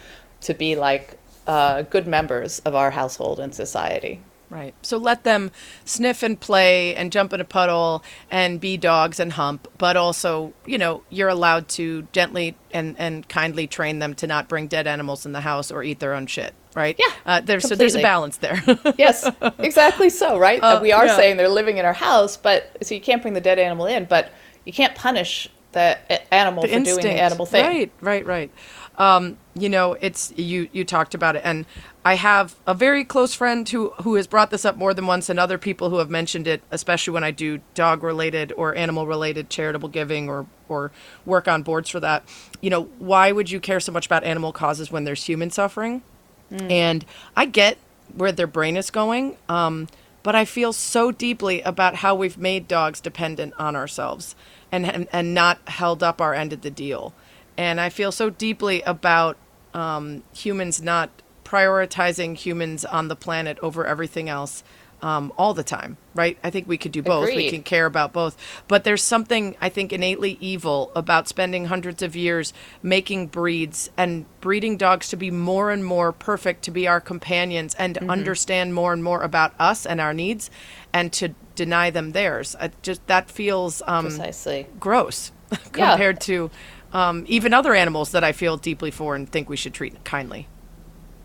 [0.40, 1.17] to be like
[1.48, 4.20] uh, good members of our household and society.
[4.50, 4.74] Right.
[4.80, 5.50] So let them
[5.84, 10.54] sniff and play and jump in a puddle and be dogs and hump, but also,
[10.64, 14.86] you know, you're allowed to gently and, and kindly train them to not bring dead
[14.86, 16.96] animals in the house or eat their own shit, right?
[16.98, 17.12] Yeah.
[17.26, 18.62] Uh, there's, so there's a balance there.
[18.96, 20.62] yes, exactly so, right?
[20.62, 21.16] Uh, we are yeah.
[21.16, 24.06] saying they're living in our house, but so you can't bring the dead animal in,
[24.06, 24.32] but
[24.64, 25.98] you can't punish the
[26.32, 27.02] animal the for instinct.
[27.02, 27.64] doing the animal thing.
[27.64, 28.50] Right, right, right.
[28.98, 30.68] Um, you know, it's you.
[30.72, 31.66] You talked about it, and
[32.04, 35.28] I have a very close friend who who has brought this up more than once,
[35.28, 39.06] and other people who have mentioned it, especially when I do dog related or animal
[39.06, 40.90] related charitable giving or or
[41.24, 42.24] work on boards for that.
[42.60, 46.02] You know, why would you care so much about animal causes when there's human suffering?
[46.50, 46.70] Mm.
[46.70, 47.04] And
[47.36, 47.78] I get
[48.16, 49.86] where their brain is going, um,
[50.24, 54.34] but I feel so deeply about how we've made dogs dependent on ourselves
[54.72, 57.14] and, and and not held up our end of the deal
[57.58, 59.36] and I feel so deeply about
[59.74, 61.10] um, humans not
[61.44, 64.62] prioritizing humans on the planet over everything else
[65.00, 66.36] um, all the time, right?
[66.42, 67.28] I think we could do both.
[67.28, 67.36] Agreed.
[67.36, 68.36] We can care about both.
[68.66, 74.26] But there's something, I think, innately evil about spending hundreds of years making breeds and
[74.40, 78.10] breeding dogs to be more and more perfect, to be our companions, and mm-hmm.
[78.10, 80.50] understand more and more about us and our needs,
[80.92, 82.56] and to deny them theirs.
[82.60, 85.30] I just that feels um, precisely gross
[85.72, 86.26] compared yeah.
[86.26, 86.50] to
[86.92, 90.48] um, even other animals that I feel deeply for and think we should treat kindly.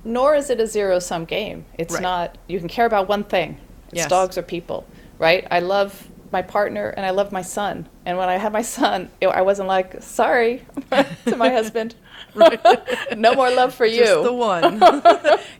[0.03, 1.65] Nor is it a zero sum game.
[1.77, 2.03] It's right.
[2.03, 3.57] not, you can care about one thing
[3.93, 4.09] it's yes.
[4.09, 4.87] dogs or people,
[5.19, 5.47] right?
[5.51, 7.87] I love my partner and I love my son.
[8.05, 10.65] And when I had my son, it, I wasn't like, sorry
[11.25, 11.95] to my husband.
[13.15, 13.99] no more love for you.
[13.99, 14.81] Just the one.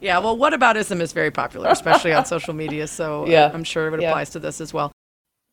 [0.02, 2.88] yeah, well, whataboutism is very popular, especially on social media.
[2.88, 3.52] So yeah.
[3.54, 4.10] I'm sure it yeah.
[4.10, 4.92] applies to this as well.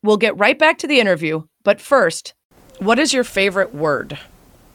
[0.03, 1.43] We'll get right back to the interview.
[1.63, 2.33] But first,
[2.79, 4.19] what is your favorite word?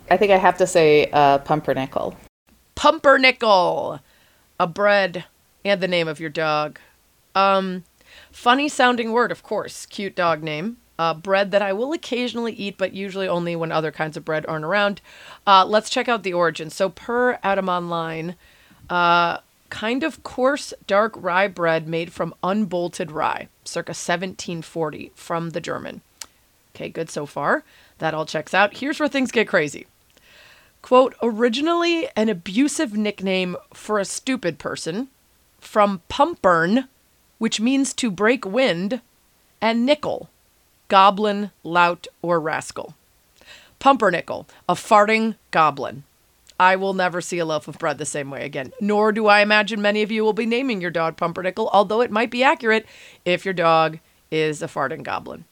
[0.09, 2.15] I think I have to say uh, pumpernickel.
[2.75, 3.99] Pumpernickel,
[4.59, 5.25] a bread,
[5.63, 6.79] and the name of your dog.
[7.33, 7.83] Um,
[8.31, 9.85] funny sounding word, of course.
[9.87, 10.77] Cute dog name.
[10.97, 14.45] Uh, bread that I will occasionally eat, but usually only when other kinds of bread
[14.47, 15.01] aren't around.
[15.45, 16.69] Uh, let's check out the origin.
[16.69, 18.35] So, per Etymonline,
[18.89, 19.39] uh,
[19.69, 26.01] kind of coarse dark rye bread made from unbolted rye, circa 1740, from the German.
[26.73, 27.63] Okay, good so far.
[27.97, 28.77] That all checks out.
[28.77, 29.87] Here's where things get crazy.
[30.85, 35.07] Quote, originally an abusive nickname for a stupid person,
[35.59, 36.87] from pumpern,
[37.39, 39.01] which means to break wind,
[39.59, 40.29] and nickel,
[40.87, 42.93] goblin, lout, or rascal.
[43.79, 46.03] Pumpernickel, a farting goblin.
[46.59, 48.71] I will never see a loaf of bread the same way again.
[48.79, 52.11] Nor do I imagine many of you will be naming your dog Pumpernickel, although it
[52.11, 52.85] might be accurate
[53.25, 53.97] if your dog
[54.29, 55.45] is a farting goblin.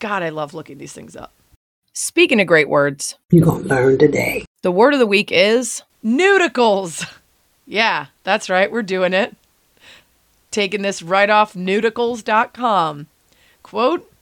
[0.00, 1.32] God, I love looking these things up.
[2.00, 4.44] Speaking of great words, you're going to learn today.
[4.62, 7.04] The word of the week is neuticles.
[7.66, 8.70] Yeah, that's right.
[8.70, 9.34] We're doing it.
[10.52, 13.08] Taking this right off neuticles.com.
[13.64, 14.12] Quote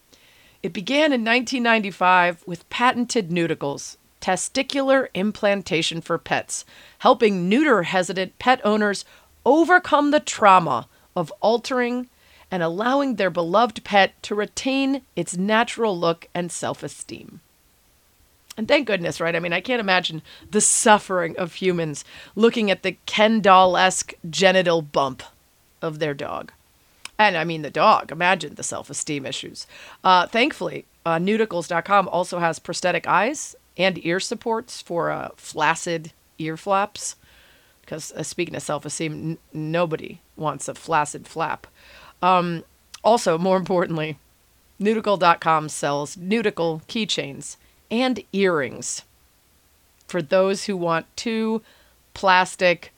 [0.63, 6.65] It began in 1995 with patented neuticles, testicular implantation for pets,
[7.01, 9.05] helping neuter hesitant pet owners
[9.45, 12.09] overcome the trauma of altering
[12.51, 17.43] and allowing their beloved pet to retain its natural look and self esteem.
[18.57, 19.37] And thank goodness, right?
[19.37, 24.15] I mean, I can't imagine the suffering of humans looking at the Ken doll esque
[24.29, 25.23] genital bump
[25.83, 26.53] of their dog.
[27.19, 29.67] And I mean, the dog, imagine the self esteem issues.
[30.03, 36.57] Uh, thankfully, uh, neuticles.com also has prosthetic eyes and ear supports for uh, flaccid ear
[36.57, 37.17] flaps.
[37.81, 41.67] Because uh, speaking of self esteem, n- nobody wants a flaccid flap.
[42.23, 42.65] Um,
[43.05, 44.19] also, more importantly,
[44.81, 47.57] Neuticle.com sells Neuticle keychains
[47.91, 49.03] and earrings
[50.07, 51.63] for those who want two
[52.15, 52.93] plastic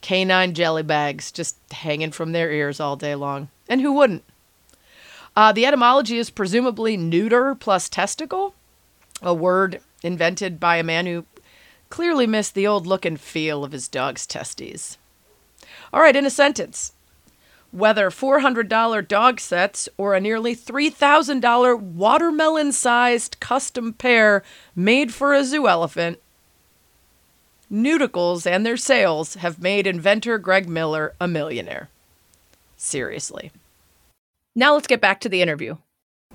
[0.00, 3.48] canine jelly bags just hanging from their ears all day long.
[3.68, 4.24] And who wouldn't?
[5.36, 8.54] Uh, the etymology is presumably neuter plus testicle,
[9.22, 11.24] a word invented by a man who
[11.88, 14.98] clearly missed the old look and feel of his dog's testes.
[15.92, 16.92] All right, in a sentence
[17.72, 24.42] whether $400 dog sets or a nearly $3,000 watermelon sized custom pair
[24.74, 26.18] made for a zoo elephant,
[27.70, 31.88] Neuticles and their sales have made inventor Gregg Miller a millionaire.
[32.76, 33.52] Seriously.
[34.56, 35.76] Now let's get back to the interview.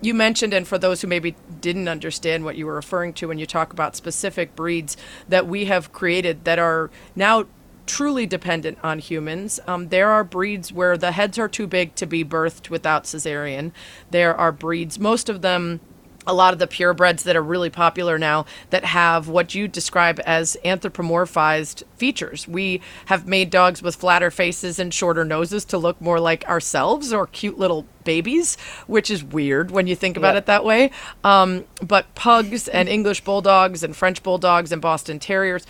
[0.01, 3.39] You mentioned, and for those who maybe didn't understand what you were referring to when
[3.39, 4.95] you talk about specific breeds
[5.27, 7.45] that we have created that are now
[7.85, 9.59] truly dependent on humans.
[9.67, 13.71] Um, there are breeds where the heads are too big to be birthed without cesarean.
[14.11, 15.79] There are breeds, most of them
[16.27, 20.19] a lot of the purebreds that are really popular now that have what you describe
[20.25, 22.47] as anthropomorphized features.
[22.47, 27.13] We have made dogs with flatter faces and shorter noses to look more like ourselves
[27.13, 30.43] or cute little babies, which is weird when you think about Yep.
[30.43, 30.91] it that way.
[31.23, 35.65] Um, but pugs and English bulldogs and French bulldogs and Boston terriers,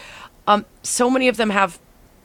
[0.48, 1.80] um, so many of them have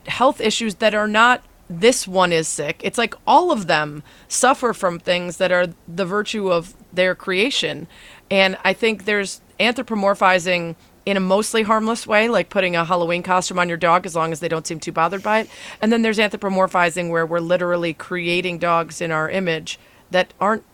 [0.07, 2.81] health issues that are not this one is sick.
[2.83, 7.87] It's like all of them suffer from things that are the virtue of their creation.
[8.29, 10.75] And I think there's anthropomorphizing
[11.07, 14.33] in a mostly harmless way, like putting a Halloween costume on your dog as long
[14.33, 15.51] as they don't seem too bothered by it.
[15.81, 19.79] And then there's anthropomorphizing where we're literally creating dogs in our image
[20.11, 20.65] that aren't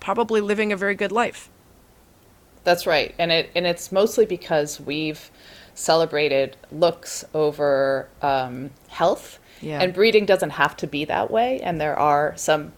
[0.00, 1.50] probably living a very good life.
[2.64, 5.30] That's right, and it and it's mostly because we've
[5.80, 9.80] celebrated looks over um, health, Yeah.
[9.80, 11.60] and breeding doesn't have to be that way.
[11.60, 12.72] And there are some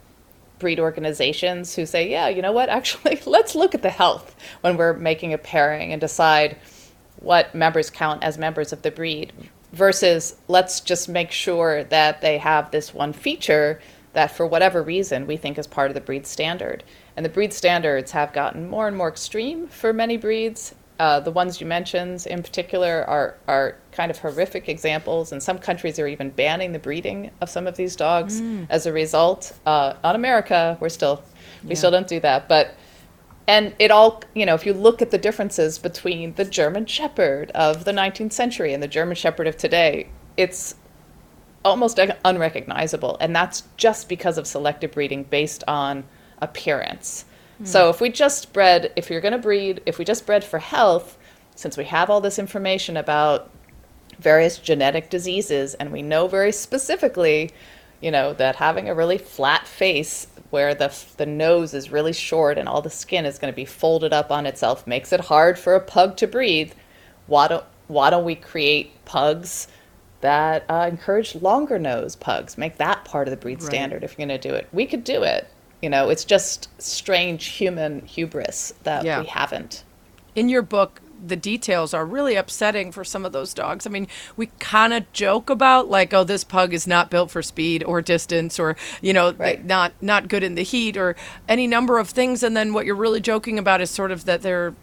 [0.58, 4.76] breed organizations who say, yeah, you know what, actually, let's look at the health when
[4.76, 6.56] we're making a pairing and decide
[7.16, 9.32] what members count as members of the breed
[9.72, 13.80] versus let's just make sure that they have this one feature
[14.12, 16.84] that for whatever reason we think is part of the breed standard.
[17.16, 20.74] And the breed standards have gotten more and more extreme for many breeds.
[21.02, 25.32] Uh, the ones you mentioned in particular are, are kind of horrific examples.
[25.32, 28.92] and some countries, are even banning the breeding of some of these dogs as a
[28.92, 29.52] result.
[29.66, 31.20] Uh, not America, we're still,
[31.64, 32.48] we still don't do that.
[32.48, 32.76] But
[33.48, 37.50] and it all you know if you look at the differences between the german shepherd
[37.56, 40.76] of the 19th century and the german shepherd of today it's
[41.64, 46.04] almost unrecognizable and that's just because of selective breeding based on
[46.40, 47.24] appearance
[47.64, 50.58] so if we just bred if you're going to breed if we just bred for
[50.58, 51.16] health
[51.54, 53.50] since we have all this information about
[54.18, 57.50] various genetic diseases and we know very specifically
[58.00, 62.58] you know that having a really flat face where the the nose is really short
[62.58, 65.58] and all the skin is going to be folded up on itself makes it hard
[65.58, 66.72] for a pug to breathe
[67.26, 69.68] why don't why don't we create pugs
[70.22, 72.56] that uh, encourage longer nose pugs?
[72.56, 74.68] Make that part of the breed standard if you're going to do it.
[74.72, 75.46] We could do it
[75.82, 79.20] you know it's just strange human hubris that Yeah.
[79.20, 79.84] we haven't
[80.34, 83.86] in your book the details are really upsetting for some of those dogs.
[83.86, 87.42] I mean, we kind of joke about like, oh, this pug is not built for
[87.42, 89.64] speed or distance, or you know, Right.
[89.64, 91.14] not not good in the heat, or
[91.48, 92.42] any number of things.
[92.42, 94.74] And then what you're really joking about is sort of that they're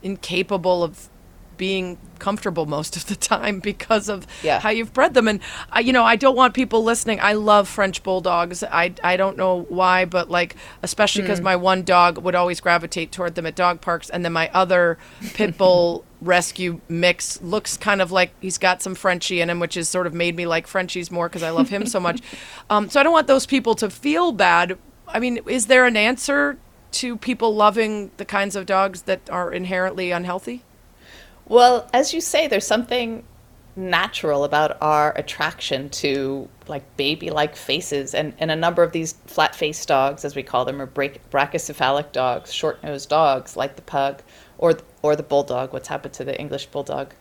[0.00, 1.08] incapable of
[1.56, 4.60] being comfortable most of the time because of Yeah.
[4.60, 5.28] how you've bred them.
[5.28, 5.40] And
[5.70, 7.18] I, you know, I don't want people listening.
[7.20, 8.62] I love French bulldogs.
[8.64, 13.12] I I don't know why, but like especially because my one dog would always gravitate
[13.12, 14.98] toward them at dog parks, and then my other
[15.34, 19.74] pit bull rescue mix looks kind of like he's got some Frenchie in him, which
[19.74, 22.20] has sort of made me like Frenchies more because I love him so much.
[22.70, 24.78] Um, so I don't want those people to feel bad.
[25.06, 26.56] I mean, is there an answer
[26.92, 30.62] to people loving the kinds of dogs that are inherently unhealthy?
[31.46, 33.24] Well, as you say, there's something
[33.76, 39.86] natural about our attraction to like baby-like faces, and, and a number of these flat-faced
[39.88, 44.22] dogs, as we call them, bra- brachycephalic dogs, short-nosed dogs, like the pug
[44.58, 45.72] or or the bulldog.
[45.72, 47.14] What's happened to the English bulldog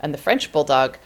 [0.00, 0.96] and the French bulldog?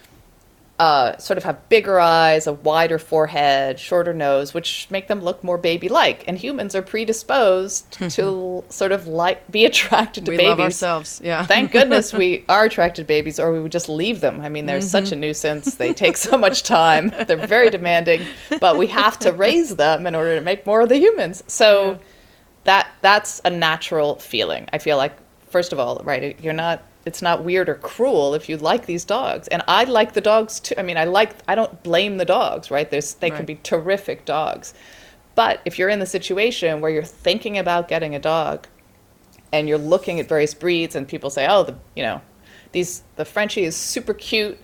[0.80, 5.44] Uh, sort of have bigger eyes, a wider forehead, shorter nose, which make them look
[5.44, 6.24] more baby-like.
[6.26, 10.48] And humans are predisposed to sort of like be attracted to We babies.
[10.48, 11.44] love ourselves, yeah.
[11.44, 14.40] Thank goodness we are attracted to babies, or we would just leave them.
[14.40, 15.14] I mean, they're such Mm-hmm.
[15.14, 15.74] a nuisance.
[15.74, 17.12] They take so much time.
[17.26, 18.22] They're very demanding,
[18.58, 21.44] but we have to raise them in order to make more of the humans.
[21.46, 21.98] So
[22.64, 24.66] that that's a natural feeling.
[24.72, 25.12] I feel like,
[25.50, 26.82] first of all, right, you're not.
[27.10, 30.60] It's not weird or cruel if you like these dogs, and I like the dogs
[30.60, 30.76] too.
[30.78, 31.34] I mean, I like.
[31.48, 32.88] I don't blame the dogs, right?
[32.88, 34.74] There's they can be terrific dogs,
[35.34, 38.68] But if you're in the situation where you're thinking about getting a dog
[39.52, 42.20] and you're looking at various breeds and people say, "Oh, the, you know,
[42.70, 44.58] these the Frenchie is super cute."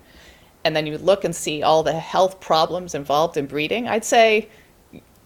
[0.64, 3.88] And then you look and see all the health problems involved in breeding.
[3.88, 4.48] I'd say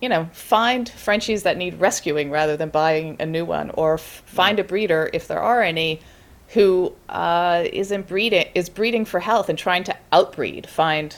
[0.01, 4.23] you know, find Frenchies that need rescuing rather than buying a new one, or f-
[4.25, 6.01] find a breeder if there are any
[6.53, 10.69] who uh, isn't breeding is breeding for health and trying to outbreed.
[10.69, 11.15] Find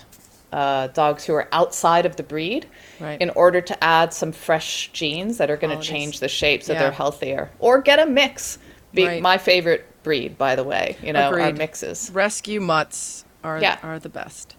[0.52, 2.66] uh, dogs who are outside of the breed
[3.00, 3.18] Right.
[3.20, 6.74] in order to add some fresh genes that are going to change the shape so
[6.74, 6.80] Yeah.
[6.80, 8.58] they're healthier, or get a mix.
[8.92, 9.22] Be Right.
[9.22, 10.96] my favorite breed, by the way.
[11.02, 11.56] You know, are Agreed.
[11.56, 12.10] mixes.
[12.12, 13.78] Rescue mutts are Yeah.
[13.82, 14.54] are the best.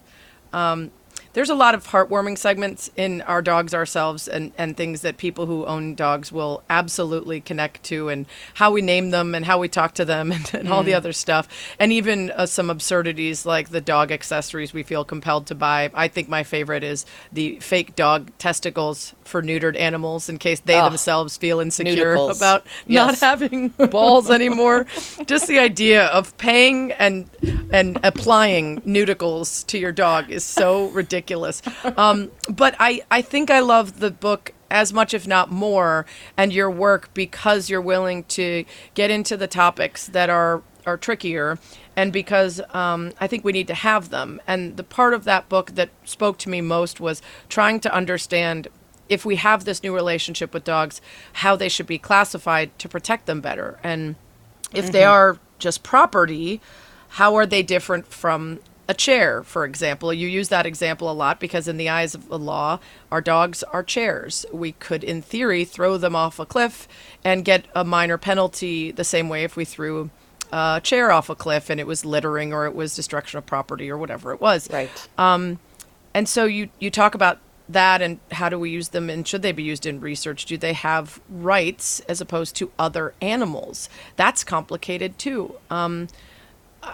[0.52, 0.90] Um,
[1.34, 5.46] there's a lot of heartwarming segments in our dogs ourselves and, and things that people
[5.46, 8.24] who own dogs will absolutely connect to and
[8.54, 11.12] how we name them and how we talk to them and, and all the other
[11.12, 11.48] stuff.
[11.78, 15.90] And even uh, some absurdities like the dog accessories we feel compelled to buy.
[15.92, 20.74] I think my favorite is the fake dog testicles for neutered animals in case they
[20.74, 22.36] themselves feel insecure Neuticles.
[22.36, 24.86] about not having balls anymore.
[25.26, 27.28] Just the idea of paying and
[27.72, 31.62] and applying neuticles to your dog is so ridiculous.
[31.96, 36.04] Um, but I I think I love the book as much if not more
[36.36, 38.64] and your work because you're willing to
[38.94, 41.58] get into the topics that are are trickier
[41.96, 44.40] and because um, I think we need to have them.
[44.46, 48.68] And the part of that book that spoke to me most was trying to understand
[49.08, 51.00] if we have this new relationship with dogs,
[51.34, 53.78] how they should be classified to protect them better.
[53.82, 54.16] And
[54.72, 55.10] if they mm-hmm.
[55.10, 56.60] are just property,
[57.10, 60.12] how are they different from a chair, for example?
[60.12, 62.80] You use that example a lot because, in the eyes of the law,
[63.10, 64.44] our dogs are chairs.
[64.52, 66.88] We could, in theory, throw them off a cliff
[67.22, 70.10] and get a minor penalty the same way if we threw
[70.52, 73.90] a chair off a cliff and it was littering or it was destruction of property
[73.90, 74.70] or whatever it was.
[74.70, 75.08] Right.
[75.18, 75.58] Um,
[76.12, 77.38] and so you you talk about
[77.68, 80.44] that and how do we use them and should they be used in research?
[80.44, 83.88] Do they have rights as opposed to other animals?
[84.16, 85.56] That's complicated too.
[85.70, 86.08] Um,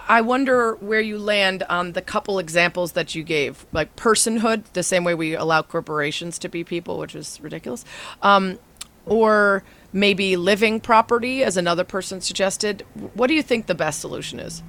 [0.07, 4.83] I wonder where you land on the couple examples that you gave, like personhood, the
[4.83, 7.83] same way we allow corporations to be people, which is ridiculous,
[8.21, 8.57] um,
[9.05, 12.85] or maybe living property, as another person suggested.
[13.13, 14.63] What do you think the best solution is?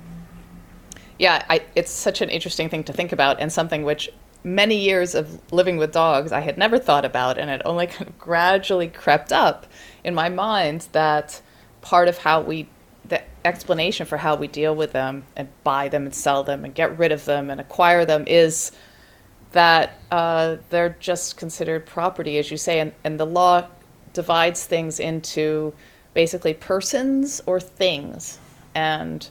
[1.19, 4.11] Yeah, I, it's such an interesting thing to think about, and something which
[4.45, 8.09] many years of living with dogs I had never thought about, and it only kind
[8.09, 9.67] of gradually crept up
[10.05, 11.41] in my mind that
[11.81, 12.69] part of how we,
[13.05, 16.75] the explanation for how we deal with them and buy them and sell them and
[16.75, 18.73] get rid of them and acquire them is
[19.53, 23.67] that uh, they're just considered property, as you say, and, and the law
[24.13, 25.73] divides things into
[26.15, 28.39] basically persons or things.
[28.75, 29.29] And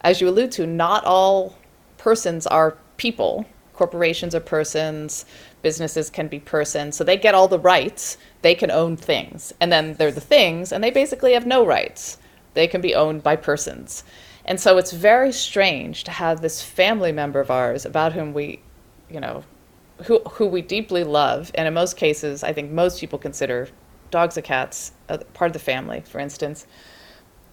[0.00, 1.56] as you allude to, not all
[1.98, 3.46] persons are people.
[3.80, 5.24] Corporations are persons,
[5.62, 8.18] businesses can be persons, so they get all the rights.
[8.42, 9.54] They can own things.
[9.58, 12.18] And then they're the things, and they basically have no rights.
[12.52, 14.04] They can be owned by persons.
[14.44, 18.60] And so it's very strange to have this family member of ours about whom we,
[19.08, 19.44] you know,
[20.04, 23.70] who, who we deeply love, and in most cases, I think most people consider
[24.10, 26.66] dogs and cats a part of the family, for instance,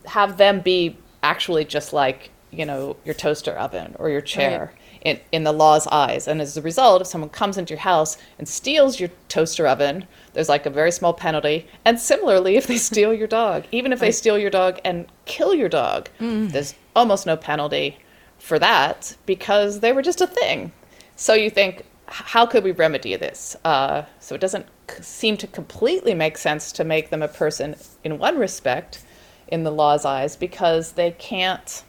[0.08, 5.20] have them be actually just like, you know, your toaster oven or your chair in,
[5.32, 6.28] in the law's eyes.
[6.28, 10.06] And as a result, if someone comes into your house and steals your toaster oven,
[10.34, 11.68] there's like a very small penalty.
[11.86, 15.54] And similarly, if they steal your dog, even if they steal your dog and kill
[15.54, 17.98] your dog, there's almost no penalty
[18.40, 20.72] for that because they were just a thing.
[21.16, 23.56] So you think, how could we remedy this?
[23.66, 27.76] Uh, so it doesn't c- seem to completely make sense to make them a person
[28.04, 29.04] in one respect
[29.50, 31.84] in the law's eyes because they can't,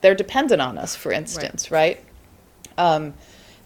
[0.00, 2.02] they're dependent on us, for instance, right?
[2.80, 3.14] Um,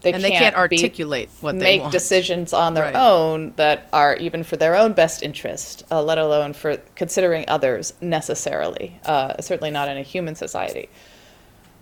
[0.01, 1.63] they And they can't be- articulate what they want.
[1.63, 1.91] make want.
[1.93, 2.95] decisions on their Right.
[2.95, 7.93] own that are even for their own best interest, uh, let alone for considering others
[8.01, 8.99] necessarily.
[9.03, 10.89] Uh, certainly not in a human society.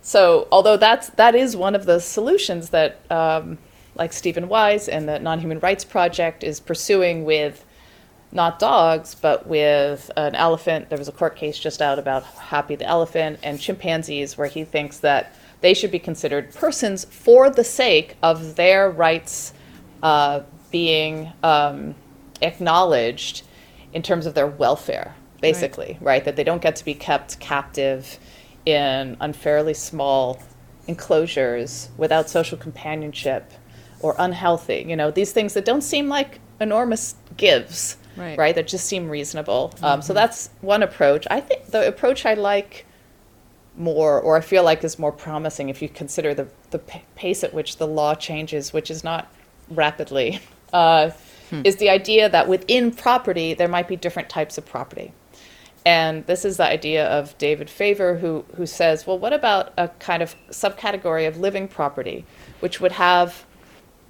[0.00, 3.58] So, although that's that is one of the solutions that, um,
[3.94, 7.64] like Steven Wise and the Non-Human Rights Project is pursuing with
[8.32, 10.88] not dogs, but with an elephant.
[10.88, 14.64] There was a court case just out about Happy the elephant and chimpanzees, where he
[14.64, 19.52] thinks that they should be considered persons for the sake of their rights
[20.02, 20.40] uh,
[20.70, 21.94] being um,
[22.42, 23.42] acknowledged
[23.92, 26.24] in terms of their welfare, basically, right.
[26.24, 28.18] That they don't get to be kept captive
[28.66, 30.42] in unfairly small
[30.86, 33.52] enclosures without social companionship
[34.00, 34.84] or unhealthy.
[34.86, 38.38] You know, these things that don't seem like enormous gives, Right.
[38.38, 38.54] right?
[38.54, 39.74] That just seem reasonable.
[39.82, 41.26] Um, so that's one approach.
[41.30, 42.86] I think the approach I like
[43.76, 47.42] more, or I feel like is more promising if you consider the, the pa- pace
[47.42, 49.32] at which the law changes, which is not
[49.68, 50.40] rapidly,
[50.72, 51.10] uh,
[51.62, 55.12] is the idea that within property there might be different types of property.
[55.86, 59.88] And this is the idea of David Favre, who, who says, well, what about a
[59.88, 62.24] kind of subcategory of living property,
[62.60, 63.44] which would have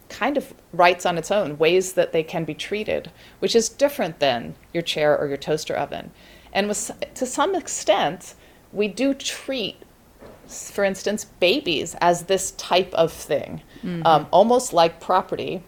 [0.09, 3.11] kind of rights on its own, ways that they can be treated,
[3.41, 6.13] which is different than your chair or your toaster oven.
[6.53, 8.35] And with, to some extent,
[8.75, 9.77] we do treat,
[10.47, 14.07] for instance, babies as this type of thing, mm-hmm.
[14.07, 15.63] um, almost like property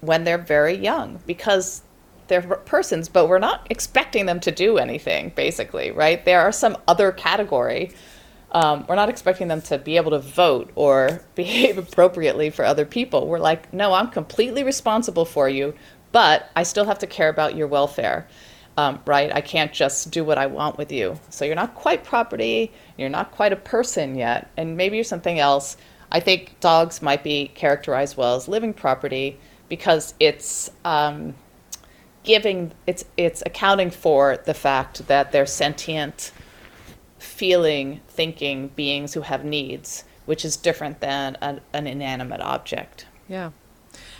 [0.00, 1.82] when they're very young, because
[2.28, 6.24] they're persons, but we're not expecting them to do anything, basically, right?
[6.24, 7.92] There are some other category.
[8.52, 12.84] Um, we're not expecting them to be able to vote or behave appropriately for other
[12.84, 13.26] people.
[13.26, 15.74] We're like, no, I'm completely responsible for you,
[16.12, 18.26] but I still have to care about your welfare,
[18.76, 19.32] um, right?
[19.32, 21.18] I can't just do what I want with you.
[21.30, 25.38] So you're not quite property, you're not quite a person yet, and maybe you're something
[25.38, 25.76] else.
[26.12, 30.70] I think dogs might be characterized well as living property because it's.
[30.84, 31.34] Um,
[32.26, 36.32] giving it's it's accounting for the fact that they're sentient
[37.18, 43.50] feeling thinking beings who have needs which is different than an, an inanimate object yeah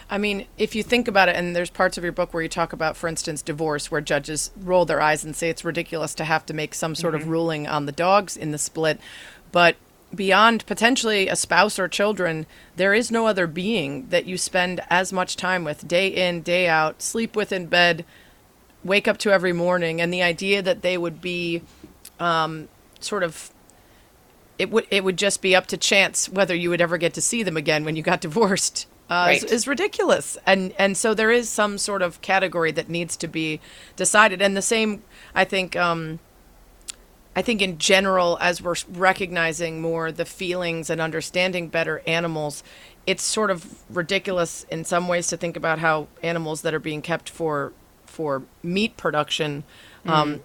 [0.08, 2.48] I mean, if you think about it, and there's parts of your book where you
[2.48, 6.24] talk about, for instance, divorce, where judges roll their eyes and say it's ridiculous to
[6.24, 7.22] have to make some sort mm-hmm.
[7.22, 9.00] of ruling on the dogs in the split.
[9.50, 9.76] But
[10.14, 12.46] beyond potentially a spouse or children,
[12.76, 16.68] there is no other being that you spend as much time with day in, day
[16.68, 18.04] out, sleep with in bed,
[18.84, 20.00] wake up to every morning.
[20.00, 21.62] And the idea that they would be
[22.20, 22.68] um,
[23.00, 23.50] sort of
[24.58, 27.20] it would it would just be up to chance whether you would ever get to
[27.20, 29.44] see them again when you got divorced uh, right.
[29.44, 33.28] is, is, ridiculous and and so there is some sort of category that needs to
[33.28, 33.60] be
[33.94, 35.02] decided and the same
[35.34, 36.18] I think um,
[37.36, 42.64] I think in general, as we're recognizing more the feelings and understanding better animals,
[43.06, 47.02] it's sort of ridiculous in some ways to think about how animals that are being
[47.02, 47.74] kept for
[48.06, 49.64] for meat production,
[50.06, 50.34] um, mm-hmm.
[50.34, 50.42] um,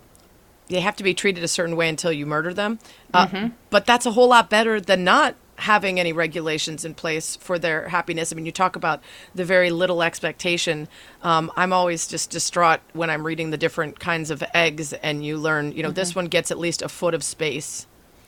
[0.68, 2.80] they have to be treated a certain way until you murder them.
[3.14, 3.47] Uh, mm-hmm.
[3.70, 7.88] But that's a whole lot better than not having any regulations in place for their
[7.89, 8.34] happiness.
[8.34, 9.01] I mean, you talk about
[9.36, 10.88] the very little expectation.
[11.22, 15.38] Um, I'm always just distraught when I'm reading the different kinds of eggs, and you
[15.38, 15.95] learn, you know, mm-hmm.
[15.95, 17.86] this one gets at least a foot of space,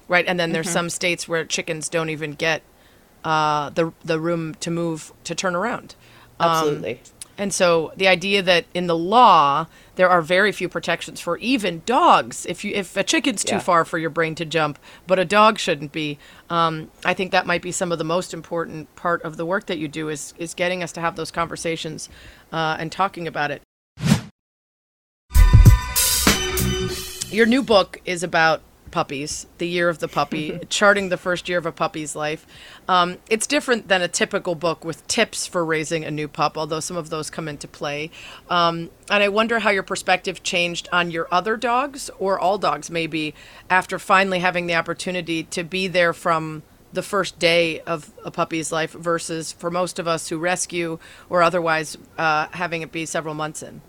[0.08, 0.26] right?
[0.28, 0.74] And then there's mm-hmm.
[0.74, 2.62] some states where chickens don't even get
[3.24, 5.96] uh, the the room to move to turn around.
[6.40, 7.02] Um, Absolutely.
[7.38, 11.84] And so the idea that in the law there are very few protections for even
[11.86, 12.46] dogs.
[12.46, 13.62] If you if a chicken's too yeah.
[13.62, 16.18] far for your brain to jump, but a dog shouldn't be.
[16.50, 19.68] Um, I think that might be some of the most important part of the work
[19.68, 22.10] that you do is is getting us to have those conversations
[22.52, 23.62] uh, and talking about it.
[27.30, 28.62] Your new book is about
[28.94, 32.46] puppies, the year of the puppy, charting the first year of a puppy's life.
[32.88, 36.80] Um, it's different than a typical book with tips for raising a new pup, although
[36.80, 38.12] some of those come into play.
[38.50, 42.92] Um, and I wonder how your perspective changed on your other dogs, or all dogs
[42.92, 43.34] maybe,
[43.70, 46.62] after finally having the opportunity to be there from
[46.94, 51.42] the first day of a puppy's life versus for most of us who rescue or
[51.42, 53.82] otherwise uh, having it be several months in.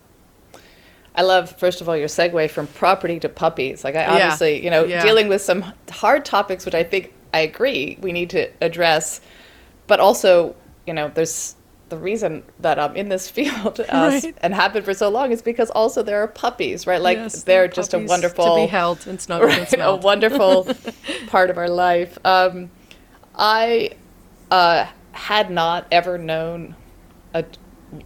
[1.14, 3.84] I love, first of all, your segue from property to puppies.
[3.84, 4.64] Like, I obviously, yeah.
[4.64, 5.02] you know, yeah.
[5.02, 9.20] dealing with some hard topics, which I think I agree we need to address,
[9.86, 10.56] but also,
[10.86, 11.54] you know, there's
[11.88, 14.36] the reason that I'm in this field uh, right.
[14.42, 17.00] and have been for so long is because also there are puppies, right?
[17.00, 20.68] Like yes, they're just a wonderful to be held and snuggled right, and a wonderful
[21.28, 22.18] part of our life.
[22.24, 22.70] Um,
[23.36, 23.90] I
[24.50, 26.76] uh, had not ever known
[27.32, 27.44] a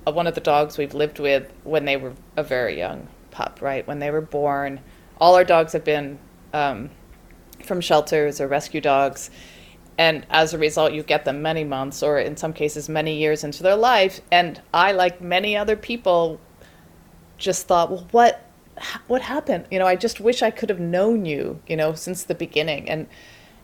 [0.04, 3.86] one of the dogs we've lived with when they were a very young pup, right?
[3.86, 4.80] When they were born.
[5.20, 6.18] All our dogs have been
[6.52, 6.90] um,
[7.64, 9.30] from shelters or rescue dogs.
[9.96, 13.42] And as a result, you get them many months or in some cases many years
[13.42, 14.20] into their life.
[14.30, 16.40] And I, like many other people,
[17.36, 18.44] just thought, well, what,
[19.08, 19.66] what happened?
[19.70, 22.88] You know, I just wish I could have known you, you know, since the beginning.
[22.88, 23.08] And,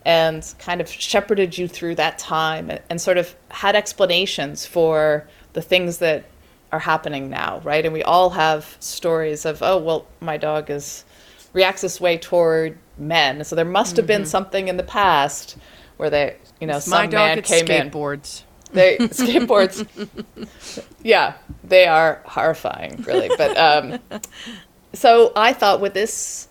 [0.04, 5.26] and kind of shepherded you through that time and, and sort of had explanations for
[5.54, 6.26] the things that
[6.70, 7.84] are happening now, right?
[7.84, 11.04] And we all have stories of, oh, well, my dog is
[11.52, 14.22] reacts this way toward men, so there must have mm-hmm.
[14.22, 15.56] been something in the past
[15.96, 18.42] where they, you know, it's some man came skateboards.
[18.42, 18.74] in.
[18.74, 20.84] They skateboards.
[21.02, 23.30] yeah, they are horrifying, really.
[23.38, 24.00] But um,
[24.92, 26.48] so I thought with this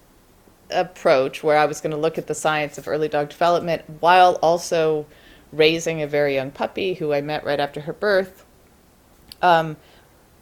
[0.69, 4.35] approach, where I was going to look at the science of early dog development while
[4.41, 5.05] also
[5.51, 8.42] raising a very young puppy who I met right after her birth
[9.43, 9.77] um,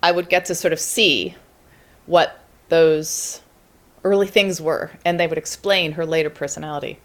[0.02, 1.36] I would get to sort of see
[2.06, 2.40] what
[2.70, 3.42] those
[4.04, 7.00] early things were, and they would explain her later personality.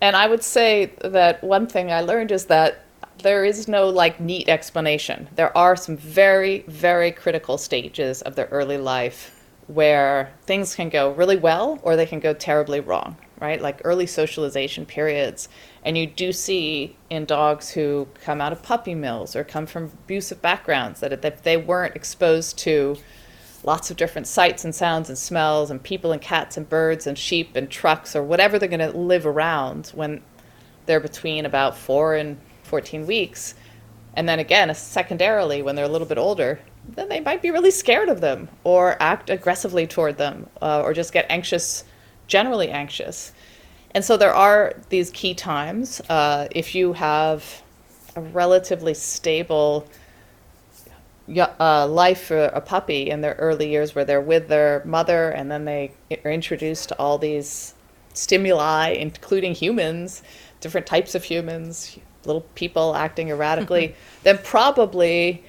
[0.00, 2.84] And I would say that one thing I learned is that
[3.22, 5.28] there is no like neat explanation.
[5.34, 9.36] There are some very, very critical stages of their early life
[9.66, 13.60] where things can go really well or they can go terribly wrong, right?
[13.60, 15.48] Like early socialization periods.
[15.84, 19.84] And you do see in dogs who come out of puppy mills or come from
[19.84, 22.96] abusive backgrounds that if they weren't exposed to
[23.64, 27.18] lots of different sights and sounds and smells and people and cats and birds and
[27.18, 30.22] sheep and trucks or whatever they're going to live around when
[30.86, 33.54] they're between about four and 14 weeks.
[34.14, 37.70] And then again, secondarily, when they're a little bit older, then they might be really
[37.70, 41.84] scared of them or act aggressively toward them uh, or just get anxious,
[42.26, 43.32] generally anxious.
[43.92, 46.00] And so there are these key times.
[46.08, 47.62] Uh, if you have
[48.16, 49.86] a relatively stable
[51.36, 55.50] uh, life for a puppy in their early years where they're with their mother and
[55.50, 55.92] then they
[56.24, 57.74] are introduced to all these
[58.14, 60.22] stimuli, including humans,
[60.60, 65.44] different types of humans, little people acting erratically, then probably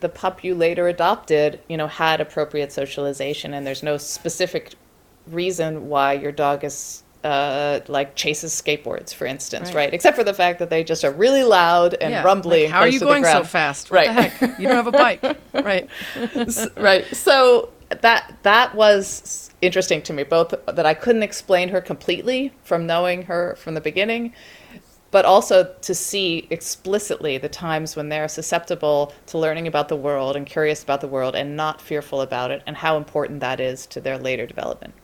[0.00, 4.74] the pup you later adopted, you know, had appropriate socialization and there's no specific
[5.28, 9.76] reason why your dog is uh, like chases skateboards, for instance, right.
[9.76, 9.94] right.
[9.94, 12.22] Except for the fact that they just are really loud and yeah.
[12.22, 12.64] rumbly.
[12.64, 13.90] Like, how are you going so fast?
[13.90, 14.32] What right.
[14.58, 15.22] You don't have a bike.
[15.52, 15.88] right.
[16.76, 17.04] right.
[17.14, 22.86] So that that was interesting to me, both that I couldn't explain her completely from
[22.86, 24.32] knowing her from the beginning,
[25.10, 30.36] but also to see explicitly the times when they're susceptible to learning about the world
[30.36, 33.86] and curious about the world and not fearful about it and how important that is
[33.86, 34.94] to their later development.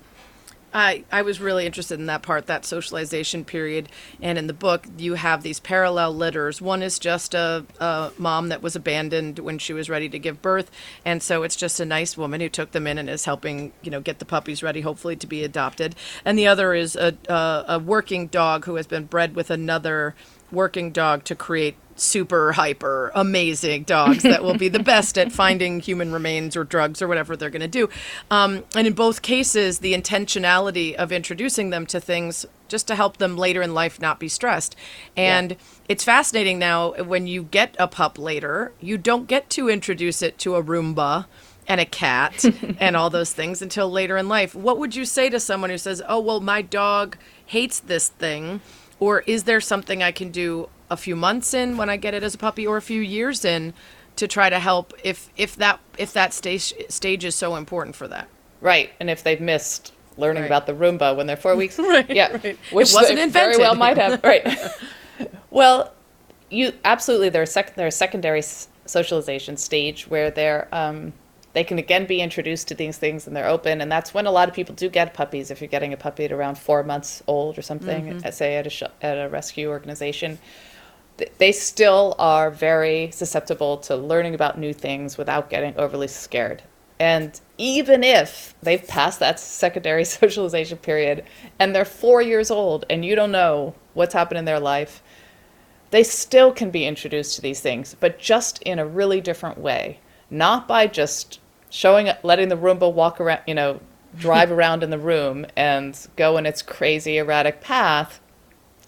[0.74, 3.88] I, I was really interested in that part, that socialization period.
[4.20, 6.60] And in the book, you have these parallel litters.
[6.60, 10.42] One is just a, a, mom that was abandoned when she was ready to give
[10.42, 10.70] birth.
[11.04, 13.90] And so it's just a nice woman who took them in and is helping, you
[13.90, 15.94] know, get the puppies ready, hopefully to be adopted.
[16.24, 20.16] And the other is a, a, a working dog who has been bred with another
[20.50, 25.80] working dog to create super hyper amazing dogs that will be the best at finding
[25.80, 27.88] human remains or drugs or whatever they're going to do.
[28.30, 33.18] Um, and in both cases the intentionality of introducing them to things just to help
[33.18, 34.74] them later in life not be stressed.
[35.16, 35.56] And yeah.
[35.88, 40.38] it's fascinating now when you get a pup later you don't get to introduce it
[40.38, 41.26] to a roomba
[41.66, 42.44] and a cat
[42.80, 44.54] and all those things until later in life.
[44.54, 47.16] What would you say to someone who says oh well my dog
[47.46, 48.60] hates this thing
[49.00, 52.22] or is there something I can do a few months in when I get it
[52.22, 53.74] as a puppy or a few years in
[54.16, 58.08] to try to help if if that if that stage stage is so important for
[58.08, 58.28] that.
[58.60, 58.90] Right.
[58.98, 60.48] And if they've missed learning right.
[60.48, 61.78] about the Roomba when they're 4 weeks.
[61.78, 62.08] right.
[62.08, 62.32] Yeah.
[62.32, 62.58] Right.
[62.70, 63.32] Which it wasn't invented.
[63.32, 64.22] very well might have.
[64.22, 64.46] Right.
[65.50, 65.92] well,
[66.50, 68.42] you absolutely there's sec- there's secondary
[68.86, 71.12] socialization stage where they're um,
[71.54, 74.30] they can again be introduced to these things and they're open and that's when a
[74.30, 77.22] lot of people do get puppies if you're getting a puppy at around four months
[77.26, 78.30] old or something mm-hmm.
[78.30, 80.38] say at a, sh- at a rescue organization
[81.38, 86.62] they still are very susceptible to learning about new things without getting overly scared.
[86.98, 91.24] And even if they've passed that secondary socialization period
[91.58, 95.02] and they're four years old and you don't know what's happened in their life,
[95.90, 100.00] they still can be introduced to these things, but just in a really different way.
[100.30, 101.38] Not by just
[101.70, 103.80] showing, letting the Roomba walk around, you know,
[104.18, 108.20] drive around in the room and go in its crazy, erratic path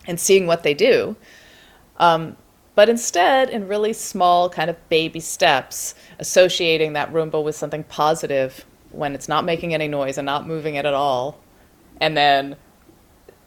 [0.07, 1.17] and seeing what they do
[1.99, 2.37] um,
[2.75, 8.67] but instead, in really small, kind of baby steps, associating that Roomba with something positive
[8.91, 11.39] when it's not making any noise and not moving it at all,
[12.01, 12.57] and then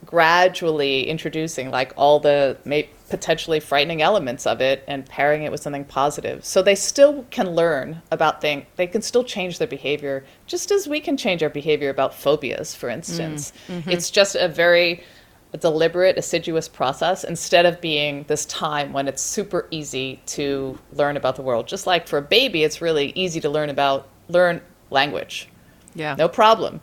[0.05, 5.61] gradually introducing like all the may- potentially frightening elements of it and pairing it with
[5.61, 6.43] something positive.
[6.43, 8.65] So they still can learn about things.
[8.75, 12.73] They can still change their behavior, just as we can change our behavior about phobias,
[12.73, 13.53] for instance.
[13.67, 13.89] Mm, mm-hmm.
[13.91, 15.03] It's just a very
[15.51, 21.17] a deliberate, assiduous process instead of being this time when it's super easy to learn
[21.17, 21.67] about the world.
[21.67, 25.49] Just like for a baby, it's really easy to learn about learn language.
[25.95, 26.15] Yeah.
[26.15, 26.81] No problem.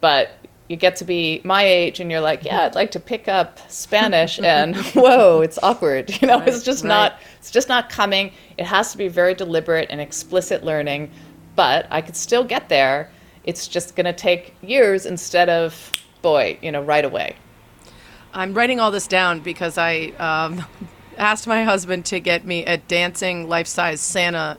[0.00, 0.30] But
[0.68, 3.58] you get to be my age and you're like, yeah, I'd like to pick up
[3.70, 6.10] Spanish and whoa, it's awkward.
[6.20, 6.88] You know, right, it's just right.
[6.88, 8.32] not it's just not coming.
[8.56, 11.10] It has to be very deliberate and explicit learning,
[11.56, 13.10] but I could still get there.
[13.44, 17.36] It's just going to take years instead of boy, you know, right away.
[18.32, 20.64] I'm writing all this down because I um,
[21.16, 24.58] asked my husband to get me a dancing life size Santa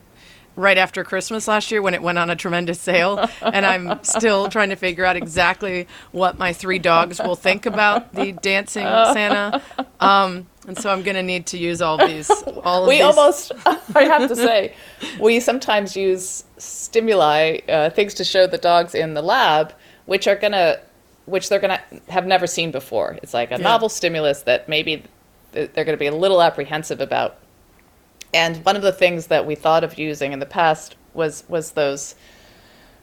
[0.55, 3.30] right after Christmas last year when it went on a tremendous sale.
[3.41, 8.13] and I'm still trying to figure out exactly what my three dogs will think about
[8.13, 9.61] the dancing Santa.
[10.01, 12.30] Um, and so I'm going to need to use all these.
[12.63, 13.03] All we these.
[13.03, 14.76] almost, I have to say,
[15.20, 19.74] we sometimes use stimuli, uh, things to show the dogs in the lab,
[20.05, 20.80] which are going to
[21.30, 23.18] which they're going to have never seen before.
[23.24, 23.64] It's like a yeah.
[23.64, 25.04] novel stimulus that maybe
[25.52, 27.38] they're going to be a little apprehensive about.
[28.34, 31.72] And one of the things that we thought of using in the past was was
[31.72, 32.16] those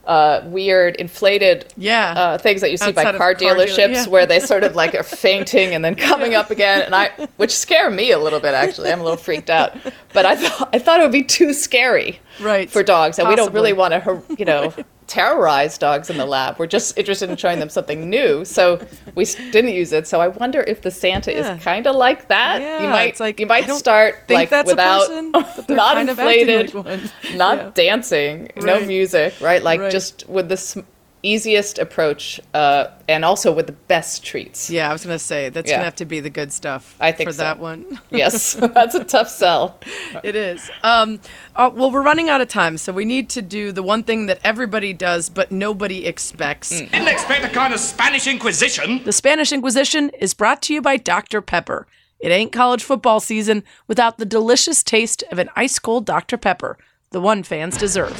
[0.07, 2.13] uh, weird inflated Yeah.
[2.17, 4.07] uh, things that you see by Outside of car car dealer- dealerships yeah.
[4.07, 7.51] where they sort of like are fainting and then coming up again and I which
[7.51, 9.77] scare me a little bit actually I'm a little freaked out
[10.13, 12.71] but I thought I thought it would be too scary Right.
[12.71, 14.73] for dogs and we don't really want to you know
[15.07, 18.81] terrorize dogs in the lab we're just interested in showing them something new so
[19.15, 21.55] we didn't use it so I wonder if the Santa Yeah.
[21.57, 24.71] is kind of like that you might it's like, you might start think like that's
[24.71, 25.33] a without person,
[25.77, 27.01] not inflated like
[27.35, 27.71] not Yeah.
[27.75, 29.63] dancing, no music, right?
[29.63, 29.93] Like Right.
[29.93, 30.81] just with the sm-
[31.27, 34.71] easiest approach, uh, and also with the best treats.
[34.71, 35.77] Yeah, I was gonna say that's Yeah.
[35.77, 36.95] gonna have to be the good stuff.
[37.01, 37.43] I think for so.
[37.43, 37.85] that one.
[38.11, 39.79] Yes, that's a tough sell.
[40.23, 40.71] it is.
[40.83, 41.21] Um,
[41.55, 44.27] uh, well, we're running out of time, so we need to do the one thing
[44.27, 46.71] that everybody does but nobody expects.
[46.71, 49.03] Didn't expect a kind of Spanish Inquisition.
[49.05, 51.41] The Spanish Inquisition is brought to you by Dr.
[51.43, 51.87] Pepper.
[52.21, 56.39] It ain't college football season without the delicious taste of an ice cold Dr.
[56.39, 56.79] Pepper,
[57.11, 58.17] the one fans deserve.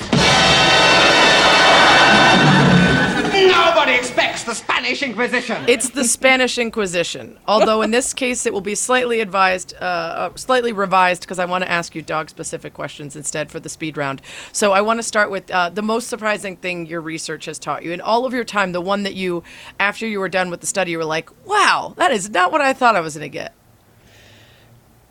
[3.57, 5.65] Nobody expects the Spanish Inquisition.
[5.67, 10.35] It's the Spanish Inquisition, although in this case it will be slightly advised, uh, uh,
[10.37, 14.21] slightly revised, because I want to ask you dog-specific questions instead for the speed round.
[14.53, 17.83] So I want to start with uh, the most surprising thing your research has taught
[17.83, 18.73] you in all of your time.
[18.73, 19.43] The one that you,
[19.81, 22.61] after you were done with the study, you were like, "Wow, that is not what
[22.61, 23.55] I thought I was going to get."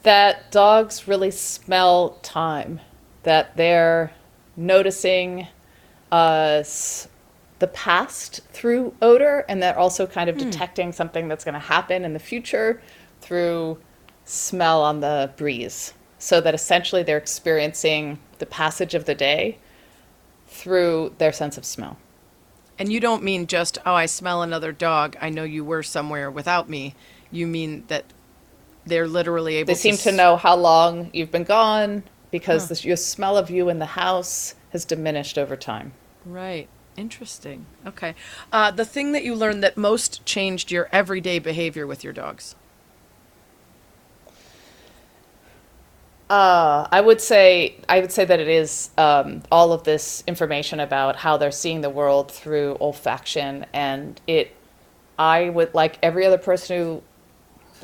[0.04, 2.80] That dogs really smell time,
[3.24, 4.12] that they're
[4.56, 5.48] noticing
[6.12, 7.08] uh, s-
[7.60, 10.50] the past through odor, and they're also kind of hmm.
[10.50, 12.82] detecting something that's going to happen in the future
[13.22, 13.78] through
[14.26, 15.94] smell on the breeze.
[16.18, 19.58] So that essentially they're experiencing the passage of the day
[20.48, 21.98] through their sense of smell.
[22.80, 25.16] And you don't mean just, "Oh, I smell another dog.
[25.22, 26.96] I know you were somewhere without me."
[27.32, 28.06] You mean that
[28.86, 29.68] they're literally able.
[29.68, 33.70] They seem to know how long you've been gone because the, your smell of you
[33.70, 35.94] in the house has diminished over time.
[36.26, 36.68] Right.
[36.98, 37.66] Interesting.
[37.86, 38.16] Okay.
[38.52, 42.56] Uh, the thing that you learned that most changed your everyday behavior with your dogs.
[46.30, 50.80] Uh, I would say I would say that it is um, all of this information
[50.80, 54.56] about how they're seeing the world through olfaction, and it.
[55.18, 57.04] I would like every other person who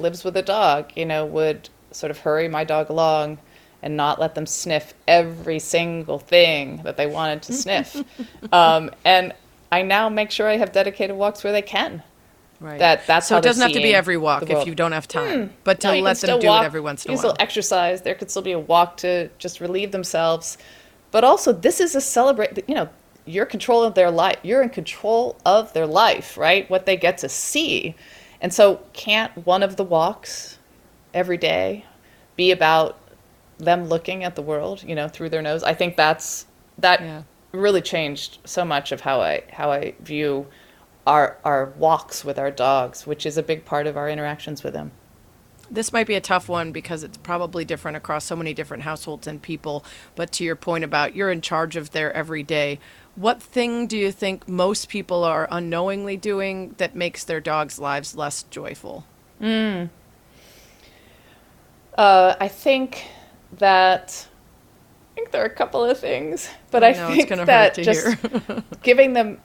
[0.01, 3.37] lives with a dog, you know, would sort of hurry my dog along
[3.83, 8.03] and not let them sniff every single thing that they wanted to sniff.
[8.53, 9.33] um, and
[9.71, 12.03] I now make sure I have dedicated walks where they can.
[12.59, 12.77] Right.
[12.77, 15.07] That that's so how it doesn't have to be every walk if you don't have
[15.07, 16.61] time, but to No, let them do walk.
[16.61, 17.15] it every once in a while.
[17.15, 18.03] You still exercise.
[18.03, 20.59] There could still be a walk to just relieve themselves.
[21.09, 22.63] But also, this is a celebrate.
[22.67, 22.89] You know,
[23.25, 24.37] you're control of their life.
[24.43, 26.69] You're in control of their life, right?
[26.69, 27.95] What they get to see,
[28.41, 30.59] and so can't one of the walks
[31.15, 31.85] every day
[32.35, 33.00] be about
[33.63, 35.63] them looking at the world, you know, through their nose?
[35.63, 36.45] I think that's
[36.77, 37.23] that Yeah.
[37.51, 40.47] really changed so much of how I how I view
[41.07, 44.73] our our walks with our dogs, which is a big part of our interactions with
[44.73, 44.91] them.
[45.69, 49.25] This might be a tough one because it's probably different across so many different households
[49.25, 49.85] and people.
[50.15, 52.77] But to your point about you're in charge of their everyday,
[53.15, 58.15] what thing do you think most people are unknowingly doing that makes their dogs' lives
[58.15, 59.05] less joyful?
[59.41, 59.87] Uh,
[62.39, 63.05] I think
[63.57, 64.27] that
[65.11, 68.17] I think there are a couple of things, but I, it's think that just
[68.83, 69.39] giving them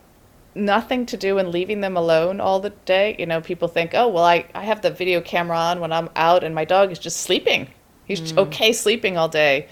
[0.55, 3.15] nothing to do and leaving them alone all the day.
[3.19, 6.09] You know, people think, oh well, I I have the video camera on when I'm
[6.15, 7.69] out, and my dog is just sleeping.
[8.05, 8.37] He's Mm.
[8.37, 9.67] okay sleeping all day.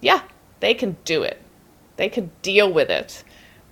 [0.00, 0.22] Yeah,
[0.58, 1.40] they can do it.
[1.96, 3.22] They can deal with it,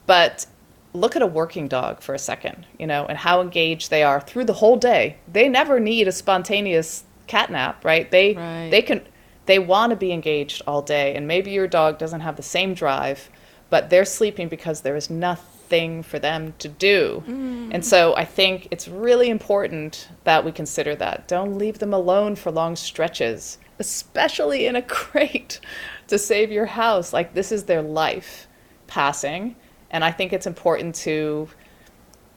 [0.06, 0.46] but
[0.92, 4.20] look at a working dog for a second, you know, and how engaged they are
[4.20, 5.16] through the whole day.
[5.30, 8.10] They never need a spontaneous cat nap, right?
[8.10, 8.68] They Right.
[8.70, 9.02] they can
[9.48, 12.74] they want to be engaged all day and maybe your dog doesn't have the same
[12.74, 13.30] drive,
[13.70, 17.22] but they're sleeping because there is nothing for them to do.
[17.26, 17.70] Mm.
[17.72, 21.26] And so I think it's really important that we consider that.
[21.28, 25.60] Don't leave them alone for long stretches, especially in a crate
[26.08, 27.14] to save your house.
[27.14, 28.48] Like this is their life
[28.86, 29.56] passing,
[29.90, 31.48] and I think it's important to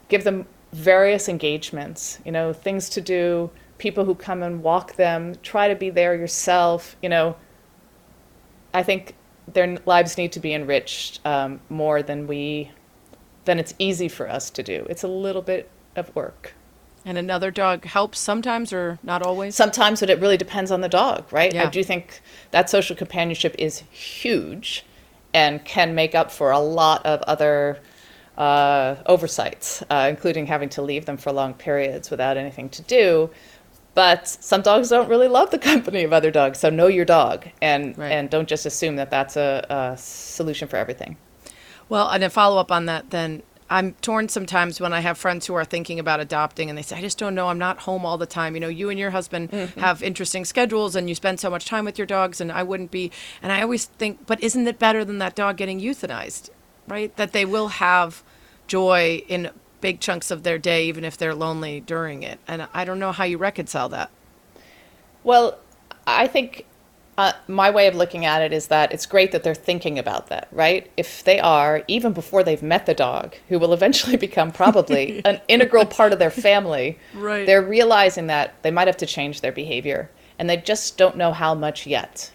[0.07, 3.49] give them various engagements, you know, things to do,
[3.81, 7.35] people who come and walk them, try to be there yourself, you know.
[8.75, 9.15] I think
[9.51, 12.71] their lives need to be enriched um, more than we,
[13.45, 14.85] than it's easy for us to do.
[14.87, 16.53] It's a little bit of work.
[17.03, 19.55] And another dog helps sometimes or not always?
[19.55, 21.51] Sometimes, but it really depends on the dog, right?
[21.51, 21.65] Yeah.
[21.65, 22.21] I do think
[22.51, 24.85] that social companionship is huge
[25.33, 27.79] and can make up for a lot of other
[28.37, 33.29] uh, oversights, uh, including having to leave them for long periods without anything to do.
[33.93, 36.59] But some dogs don't really love the company of other dogs.
[36.59, 38.11] So know your dog and Right.
[38.11, 41.17] and don't just assume that that's a, a solution for everything.
[41.89, 45.47] Well, and a follow up on that, then I'm torn sometimes when I have friends
[45.47, 48.05] who are thinking about adopting and they say, I just don't know, I'm not home
[48.05, 48.53] all the time.
[48.53, 49.79] You know, you and your husband mm-hmm.
[49.79, 52.91] have interesting schedules and you spend so much time with your dogs, and I wouldn't
[52.91, 53.11] be.
[53.41, 56.49] And I always think, but isn't it better than that dog getting euthanized,
[56.85, 57.15] right?
[57.15, 58.23] That they will have
[58.67, 59.51] joy in
[59.81, 62.39] big chunks of their day, even if they're lonely during it.
[62.47, 64.09] And I don't know how you reconcile that.
[65.23, 65.57] Well,
[66.07, 66.65] I think
[67.17, 70.27] uh, my way of looking at it is that it's great that they're thinking about
[70.27, 70.89] that, right?
[70.97, 75.41] If they are, even before they've met the dog, who will eventually become probably an
[75.47, 77.45] integral part of their family, Right.
[77.45, 80.09] they're realizing that they might have to change their behavior
[80.39, 82.31] and they just don't know how much yet.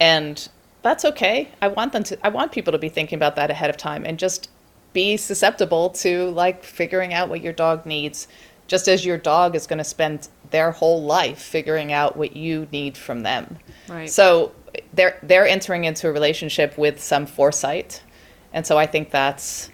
[0.00, 0.48] And
[0.82, 1.48] that's okay.
[1.60, 4.04] I want them to, I want people to be thinking about that ahead of time
[4.06, 4.48] and just
[4.94, 8.26] be susceptible to like figuring out what your dog needs,
[8.66, 12.66] just as your dog is going to spend their whole life figuring out what you
[12.72, 13.58] need from them.
[13.88, 14.08] Right.
[14.08, 14.52] So
[14.94, 18.02] they're they're entering into a relationship with some foresight,
[18.54, 19.70] and so I think that's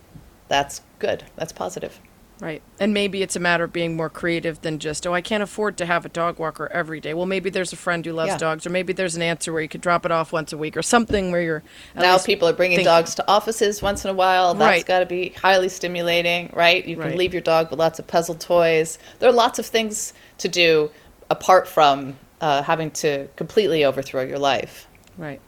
[0.49, 1.25] that's good.
[1.37, 2.01] That's positive.
[2.41, 2.63] Right.
[2.79, 5.77] And maybe it's a matter of being more creative than just, oh, I can't afford
[5.77, 7.13] to have a dog walker every day.
[7.13, 8.39] Well, maybe there's a friend who loves Yeah.
[8.39, 10.75] dogs, or maybe there's an answer where you could drop it off once a week,
[10.77, 11.63] or something where you're.
[11.95, 14.55] now people are bringing think- dogs to offices once in a while.
[14.55, 14.87] That's Right.
[14.87, 16.83] got to be highly stimulating, right?
[16.87, 17.17] You can Right.
[17.19, 18.99] leave your dog with lots of puzzle toys.
[19.19, 20.91] There are lots of things to do
[21.29, 24.87] apart from uh, having to completely overthrow your life.
[25.19, 25.41] Right.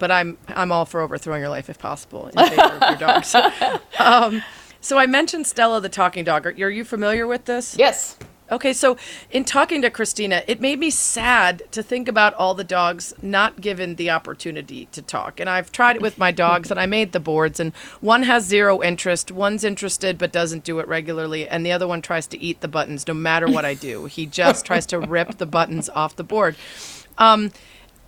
[0.00, 3.34] But I'm I'm all for overthrowing your life if possible in favor of your dogs.
[4.00, 4.42] um,
[4.84, 6.46] so I mentioned Stella the talking dog.
[6.46, 7.74] Are, are you familiar with this?
[7.78, 8.18] Yes.
[8.52, 8.98] Okay, so
[9.30, 13.62] in talking to Christina, it made me sad to think about all the dogs not
[13.62, 15.40] given the opportunity to talk.
[15.40, 18.44] And I've tried it with my dogs and I made the boards and one has
[18.44, 22.38] zero interest, one's interested but doesn't do it regularly, and the other one tries to
[22.38, 24.04] eat the buttons no matter what I do.
[24.04, 26.56] He just tries to rip the buttons off the board.
[27.16, 27.50] Um,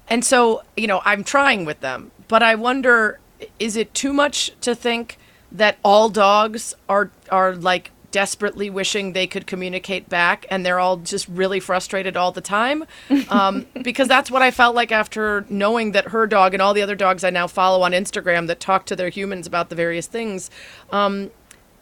[0.09, 3.21] and so, you know, I'm trying with them, but I wonder
[3.59, 5.17] is it too much to think
[5.57, 10.97] that all dogs are are like desperately wishing they could communicate back and they're all
[10.97, 12.85] just really frustrated all the time?
[13.29, 16.83] Um, because that's what I felt like after knowing that her dog and all the
[16.83, 20.07] other dogs I now follow on Instagram that talk to their humans about the various
[20.07, 20.49] things
[20.91, 21.33] um,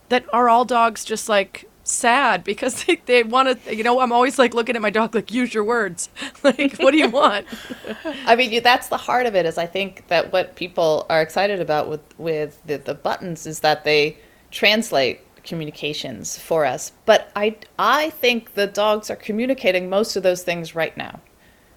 [0.09, 4.13] that are all dogs just like sad because they, they want to you know i'm
[4.13, 6.09] always like looking at my dog like use your words
[6.43, 7.47] like what do you want
[8.27, 9.47] I mean, that's the heart of it.
[9.47, 13.61] Is I think that what people are excited about with with the, the buttons is
[13.61, 14.19] that they
[14.51, 16.93] translate communications for us.
[17.07, 21.21] But I I think the dogs are communicating most of those things right now,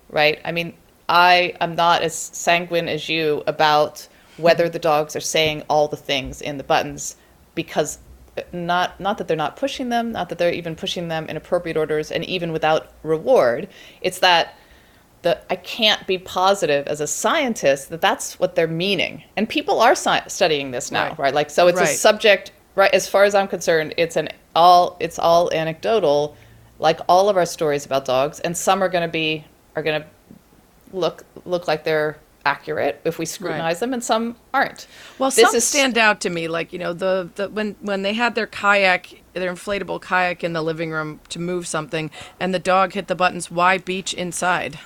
[0.09, 0.39] right?
[0.45, 0.73] I mean,
[1.09, 5.97] I am not as sanguine as you about whether the dogs are saying all the
[5.97, 7.15] things in the buttons
[7.55, 7.97] because
[8.51, 11.77] not not that they're not pushing them, not that they're even pushing them in appropriate
[11.77, 13.67] orders and even without reward.
[14.01, 14.55] It's that
[15.21, 19.23] the I can't be positive as a scientist that that's what they're meaning.
[19.35, 21.19] And people are sci- studying this now, Right.
[21.19, 21.33] right?
[21.33, 25.19] Like so it's a subject right as far as I'm concerned, it's an all it's
[25.19, 26.35] all anecdotal
[26.79, 29.43] like all of our stories about dogs and some are going to be
[29.75, 30.07] are going to
[30.93, 32.17] look look like they're
[32.47, 34.87] accurate if we scrutinize them and some aren't.
[35.19, 38.01] Well, This some is- stand out to me, like you know the, the when when
[38.01, 42.53] they had their kayak, their inflatable kayak in the living room to move something, and
[42.53, 43.51] the dog hit the buttons.
[43.51, 44.79] Why beach inside?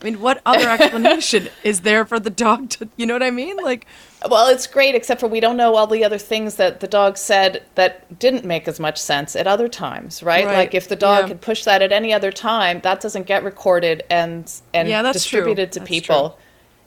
[0.00, 2.88] I mean, what other explanation is there for the dog to?
[2.96, 3.56] You know what I mean?
[3.58, 3.86] Like,
[4.28, 7.16] Well, it's great, except for we don't know all the other things that the dog
[7.16, 10.44] said that didn't make as much sense at other times, right?
[10.44, 11.28] Right, Like if the dog yeah.
[11.28, 15.24] had pushed that at any other time, that doesn't get recorded and and Yeah, that's
[15.24, 15.38] true.
[15.40, 16.36] distributed to That's people.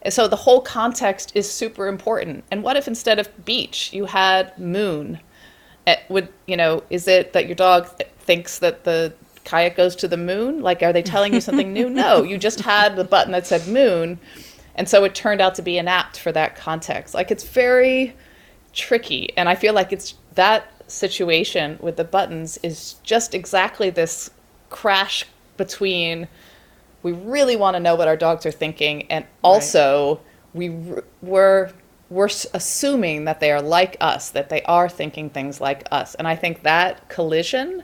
[0.06, 2.46] And so the whole context is super important.
[2.52, 5.20] And what if instead of beach, you had moon?
[5.88, 6.84] It would you know?
[6.92, 7.88] Is it that your dog
[8.20, 9.14] thinks that the
[9.46, 10.62] kayak goes to the moon?
[10.62, 11.90] Like, are they telling you something new?
[11.90, 14.20] No, you just had the button that said moon,
[14.76, 17.16] and so it turned out to be an apt for that context.
[17.16, 18.16] Like, it's very
[18.74, 24.30] tricky, and I feel like it's that situation with the buttons is just exactly this
[24.70, 25.26] crash
[25.58, 26.28] between
[27.06, 30.20] we really want to know what our dogs are thinking, and also
[30.56, 31.72] we r- we're
[32.10, 36.28] we're assuming that they are like us, that they are thinking things like us, and
[36.28, 37.84] I think that collision,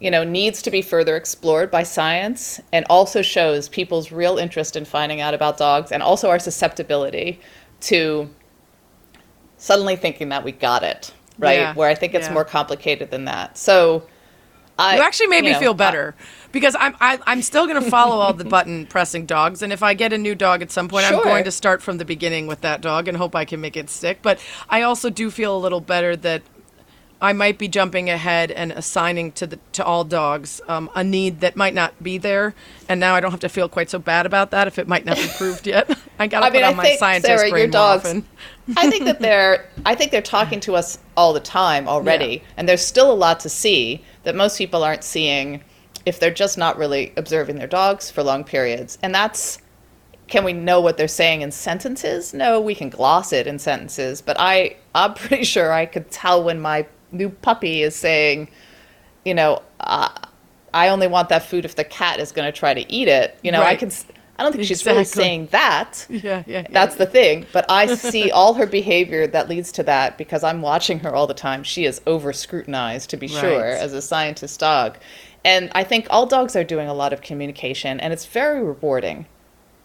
[0.00, 4.74] you know, needs to be further explored by science, and also shows people's real interest
[4.74, 7.38] in finding out about dogs, and also our susceptibility
[7.82, 8.28] to
[9.58, 11.60] suddenly thinking that we got it right.
[11.60, 12.34] Yeah, Where I think it's yeah.
[12.34, 13.56] more complicated than that.
[13.56, 14.02] So.
[14.80, 16.14] I, you actually made me know, feel I- better
[16.52, 19.82] because I'm I, I'm still going to follow all the button pressing dogs, and if
[19.82, 22.46] I get a new dog at some point, I'm going to start from the beginning
[22.46, 24.20] with that dog and hope I can make it stick.
[24.22, 26.42] But I also do feel a little better that
[27.22, 31.40] I might be jumping ahead and assigning to the to all dogs um, a need
[31.40, 32.54] that might not be there,
[32.88, 35.04] and now I don't have to feel quite so bad about that if it might
[35.04, 35.90] not be proved yet.
[36.18, 38.06] I gotta put mean, on I my think scientist Sarah, brain your dogs.
[38.76, 39.68] I think that they're.
[39.84, 42.48] I think they're talking to us all the time already, Yeah.
[42.56, 45.62] and there's still a lot to see that most people aren't seeing
[46.06, 48.98] if they're just not really observing their dogs for long periods.
[49.02, 49.58] And that's.
[50.28, 52.32] Can we know what they're saying in sentences?
[52.32, 56.44] No, we can gloss it in sentences, but I, I'm pretty sure I could tell
[56.44, 58.48] when my new puppy is saying,
[59.24, 60.10] you know, uh,
[60.72, 63.38] I only want that food if the cat is going to try to eat it.
[63.42, 63.90] You know, I can.
[64.38, 66.06] I don't think she's really saying that.
[66.08, 67.44] Yeah, yeah, yeah, That's the thing.
[67.52, 71.26] But I see all her behavior that leads to that because I'm watching her all
[71.26, 71.62] the time.
[71.62, 74.96] She is over scrutinized, to be sure, as a scientist dog.
[75.44, 79.26] And I think all dogs are doing a lot of communication, and it's very rewarding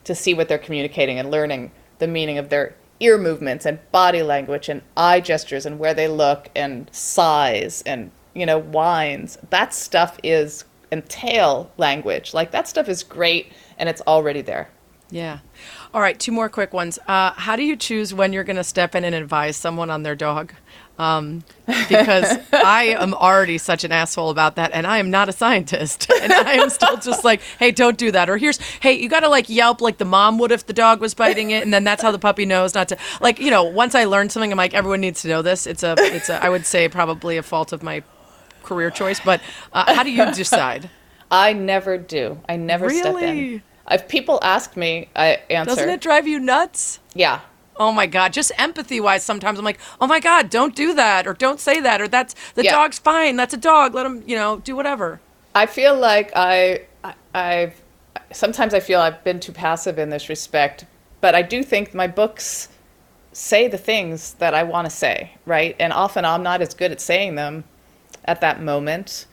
[0.06, 4.22] to see what they're communicating and learning the meaning of their ear movements and body
[4.22, 9.74] language and eye gestures and where they look and size and you know whines that
[9.74, 14.70] stuff is and tail language like that stuff is great and it's already there
[15.12, 15.40] Yeah.
[15.94, 16.98] All right, two more quick ones.
[17.08, 20.02] Uh, how do you choose when you're going to step in and advise someone on
[20.04, 20.54] their dog?
[20.98, 21.44] Um,
[21.90, 26.10] because I am already such an asshole about that, and I am not a scientist,
[26.22, 28.30] and I am still just like, hey, don't do that.
[28.30, 31.02] Or here's, hey, you got to like yelp like the mom would if the dog
[31.02, 32.98] was biting it, and then that's how the puppy knows not to.
[33.20, 35.68] Like, you know, once I learned something, I'm like, everyone needs to know this.
[35.68, 38.02] It's a, it's a, I would say probably a fault of my
[38.64, 39.42] career choice, but
[39.74, 40.90] uh, how do you decide?
[41.32, 43.64] i never do i never step in Really?
[43.90, 47.00] if people ask me i answer Doesn't it drive you nuts?
[47.16, 47.40] yeah
[47.78, 51.28] Oh my God, just empathy wise, sometimes I'm like, oh my God, don't do that,
[51.28, 52.72] or don't say that, or that's the Yeah.
[52.72, 55.20] dog's fine, that's a dog, let him, you know, do whatever.
[55.54, 57.82] I feel like I, I, I've
[58.32, 60.86] sometimes I feel I've been too passive in this respect,
[61.22, 62.70] but I do think my books
[63.32, 65.76] say the things that I want to say, right?
[65.80, 67.66] And often I'm not as good at saying them
[68.24, 69.26] at that moment.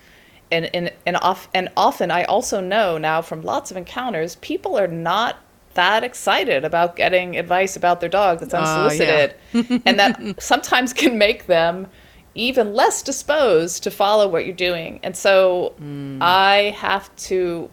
[0.51, 4.79] And, and, and, off, and often I also know now from lots of encounters, people
[4.79, 5.39] are not
[5.75, 8.63] that excited about getting advice about their dog that's Uh, yeah.
[8.63, 9.83] unsolicited.
[9.87, 11.87] and that sometimes can make them
[12.35, 15.01] even less disposed to follow what you're doing.
[15.03, 15.75] And so
[16.21, 17.71] I have to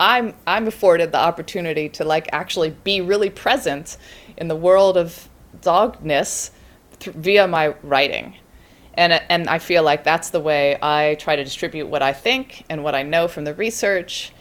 [0.00, 3.98] i'm I'm afforded the opportunity to like actually be really present
[4.38, 5.28] in the world of
[5.60, 6.50] dogness
[7.00, 8.34] th- via my writing.
[8.94, 12.64] And and I feel like that's the way I try to distribute what I think
[12.70, 14.32] and what I know from the research.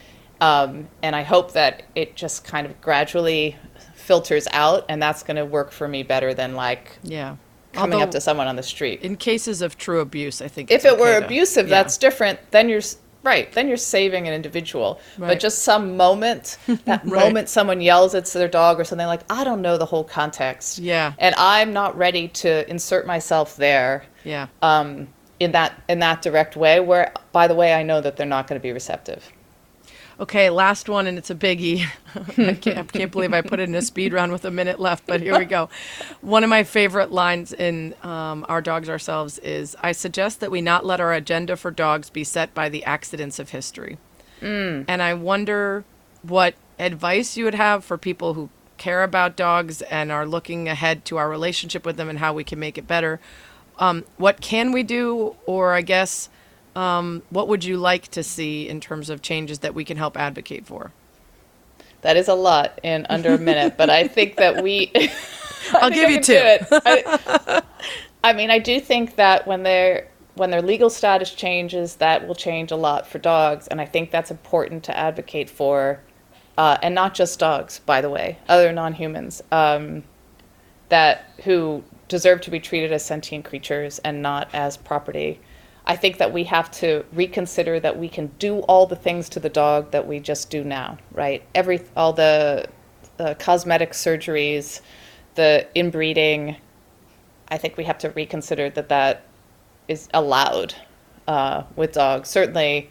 [0.41, 3.55] Um, and I hope that it just kind of gradually
[3.95, 7.35] filters out and that's going to work for me better than like Yeah.
[7.73, 9.01] coming up to someone on the street.
[9.01, 11.75] in cases of true abuse, I think if it were to- abusive, yeah.
[11.83, 12.39] that's different.
[12.51, 12.81] Then you're
[13.23, 13.51] right.
[13.51, 15.01] Then you're saving an individual.
[15.17, 15.27] Right.
[15.29, 17.25] But just some moment, that Right.
[17.25, 20.79] moment someone yells at their dog or something like, I don't know the whole context.
[20.79, 21.11] Yeah.
[21.17, 24.05] And I'm not ready to insert myself there.
[24.23, 24.47] Yeah.
[24.61, 25.09] Um,
[25.39, 28.47] in that in that direct way, where by the way, I know that they're not
[28.47, 29.31] going to be receptive.
[30.19, 31.85] Okay, last one, and it's a biggie.
[32.15, 34.79] I, can't, I can't believe I put it in a speed round with a minute
[34.79, 35.69] left, but here we go.
[36.21, 40.59] One of my favorite lines in um, Our Dogs Ourselves is I suggest that we
[40.59, 43.99] not let our agenda for dogs be set by the accidents of history.
[44.87, 45.83] And I wonder
[46.23, 51.05] what advice you would have for people who care about dogs and are looking ahead
[51.05, 53.19] to our relationship with them and how we can make it better.
[53.79, 56.29] Um, what can we do, or I guess,
[56.77, 60.15] um, what would you like to see in terms of changes that we can help
[60.15, 60.91] advocate for?
[62.01, 64.91] That is a lot in under a minute, but I think that we.
[65.73, 66.39] I'll give I you two.
[66.39, 67.63] I,
[68.23, 72.35] I mean, I do think that when their when their legal status changes, that will
[72.35, 75.99] change a lot for dogs, and I think that's important to advocate for,
[76.59, 80.03] uh, and not just dogs, by the way, other non-humans um,
[80.89, 85.39] that who deserve to be treated as sentient creatures and not as property.
[85.87, 89.39] I think that we have to reconsider that we can do all the things to
[89.39, 91.43] the dog that we just do now, right?
[91.55, 92.67] Every all the,
[93.15, 94.81] the cosmetic surgeries,
[95.35, 96.57] the inbreeding.
[97.47, 99.23] I think we have to reconsider that that
[99.87, 100.75] is allowed
[101.25, 102.27] uh, with dogs.
[102.27, 102.89] Certainly,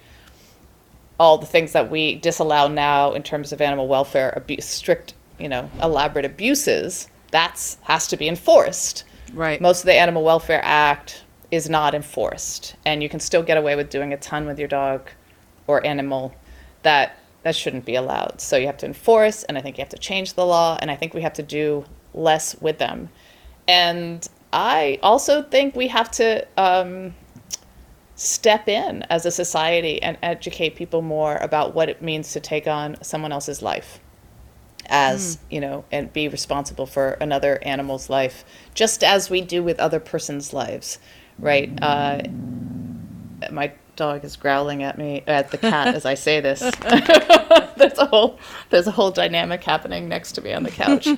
[1.20, 5.50] all the things that we disallow now in terms of animal welfare, abuse, strict, you
[5.50, 9.04] know, elaborate abuses, that's has to be enforced.
[9.34, 9.60] Right.
[9.60, 13.76] Most of the Animal Welfare Act is not enforced, and you can still get away
[13.76, 15.08] with doing a ton with your dog
[15.66, 16.34] or animal
[16.82, 18.40] that that shouldn't be allowed.
[18.40, 20.90] So you have to enforce, and I think you have to change the law, and
[20.90, 23.08] I think we have to do less with them.
[23.68, 27.14] And I also think we have to um,
[28.16, 32.66] step in as a society and educate people more about what it means to take
[32.66, 34.00] on someone else's life
[34.88, 39.80] as you know and be responsible for another animal's life just as we do with
[39.80, 40.98] other person's lives
[41.38, 41.70] right?
[41.80, 42.22] Uh,
[43.50, 46.60] my dog is growling at me at the cat as I say this.
[47.76, 48.38] there's a whole
[48.70, 51.08] there's a whole dynamic happening next to me on the couch.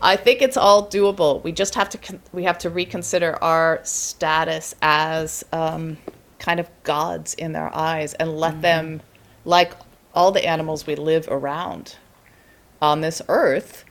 [0.00, 1.42] I think it's all doable.
[1.42, 5.98] We just have to con- we have to reconsider our status as um,
[6.38, 9.02] kind of gods in their eyes and let them,
[9.44, 9.72] like
[10.14, 11.96] all the animals we live around
[12.80, 13.84] on this earth,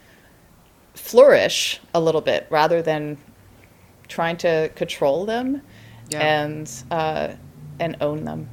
[0.93, 3.18] flourish a little bit rather than
[4.08, 5.62] trying to control them
[6.10, 6.20] Yeah.
[6.22, 7.30] and uh,
[7.80, 8.49] and own them.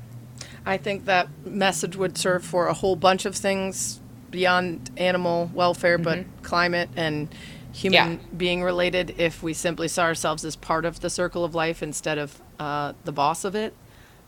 [0.64, 4.00] I think that message would serve for a whole bunch of things
[4.30, 7.28] beyond animal welfare, but climate and
[7.72, 8.18] human Yeah.
[8.36, 12.18] being related if we simply saw ourselves as part of the circle of life instead
[12.18, 13.74] of uh, the boss of it.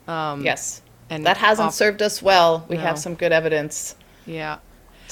[0.08, 2.64] yes, and that hasn't off- served us well.
[2.68, 2.82] We No.
[2.82, 3.94] have some good evidence
[4.26, 4.58] Yeah.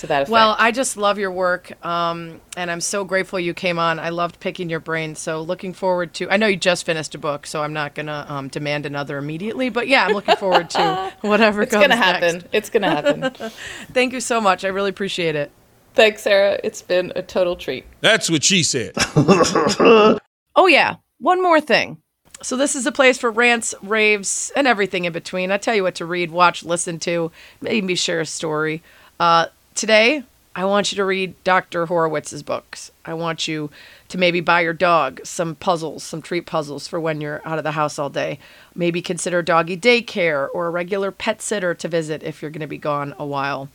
[0.03, 0.31] To that effect.
[0.31, 3.99] Well, I just love your work, um, and I'm so grateful you came on.
[3.99, 5.15] I loved picking your brain.
[5.15, 6.31] So looking forward to.
[6.31, 9.71] I know you just finished a book, so I'm not gonna um, demand another immediately.
[9.71, 12.35] But yeah, I'm looking forward to whatever it's comes gonna happen.
[12.35, 12.49] next.
[12.53, 13.31] It's gonna happen.
[13.93, 14.65] Thank you so much.
[14.65, 15.51] I really appreciate it.
[15.95, 16.59] Thanks, Sarah.
[16.65, 17.85] It's been a total treat.
[18.01, 18.95] That's what she said.
[20.55, 20.97] Oh, yeah.
[21.19, 21.97] One more thing.
[22.43, 25.51] So, this is a place for rants, raves, and everything in between.
[25.51, 27.33] I tell you what to read, watch, listen to,
[27.63, 28.83] maybe share a story.
[29.19, 31.87] Uh, today, I want you to read Dr.
[31.87, 32.91] Horowitz's books.
[33.07, 33.71] I want you
[34.09, 37.65] to maybe buy your dog some puzzles, some treat puzzles for when you're out of
[37.65, 38.39] the house all day.
[38.75, 42.67] Maybe consider doggy daycare or a regular pet sitter to visit if you're going to
[42.67, 43.71] be gone a while.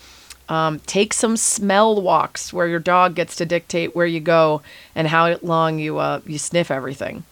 [0.50, 4.62] Um, take some smell walks where your dog gets to dictate where you go
[4.96, 7.24] and how long you uh, you sniff everything.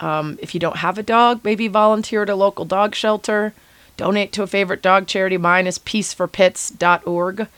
[0.00, 3.54] Um, if you don't have a dog, maybe volunteer at a local dog shelter.
[3.96, 5.38] Donate to a favorite dog charity.
[5.38, 7.48] Mine is peaceforpits.org.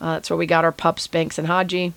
[0.00, 1.92] Uh, that's where we got our pups, Banks and Haji.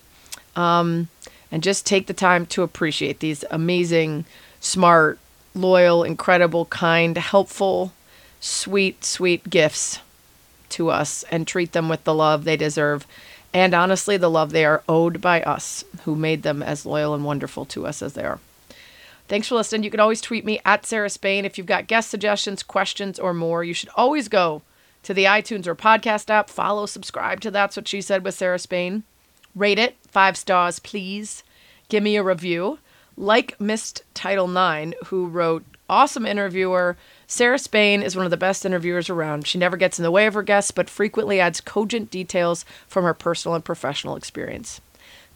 [0.56, 1.08] Um,
[1.50, 4.24] and just take the time to appreciate these amazing,
[4.60, 5.18] smart,
[5.54, 7.92] loyal, incredible, kind, helpful,
[8.40, 10.00] sweet, sweet gifts
[10.70, 13.06] to us and treat them with the love they deserve.
[13.52, 17.24] And honestly, the love they are owed by us, who made them as loyal and
[17.24, 18.40] wonderful to us as they are.
[19.28, 19.84] Thanks for listening.
[19.84, 21.44] You can always tweet me at Sarah Spain.
[21.44, 24.62] If you've got guest suggestions, questions, or more, you should always go
[25.04, 28.58] to the iTunes or podcast app, follow, subscribe to That's What She Said with Sarah
[28.58, 29.04] Spain.
[29.54, 31.42] Rate it five stars, please.
[31.88, 32.78] Give me a review.
[33.16, 36.96] Like Missed Title Nine, who wrote, Awesome interviewer.
[37.26, 39.46] Sarah Spain is one of the best interviewers around.
[39.46, 43.04] She never gets in the way of her guests, but frequently adds cogent details from
[43.04, 44.80] her personal and professional experience.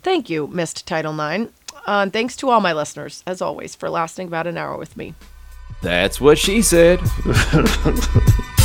[0.03, 1.53] Thank you, Missed Title Nine.
[1.87, 4.97] Uh, and thanks to all my listeners, as always, for lasting about an hour with
[4.97, 5.15] me.
[5.83, 7.01] That's what she said.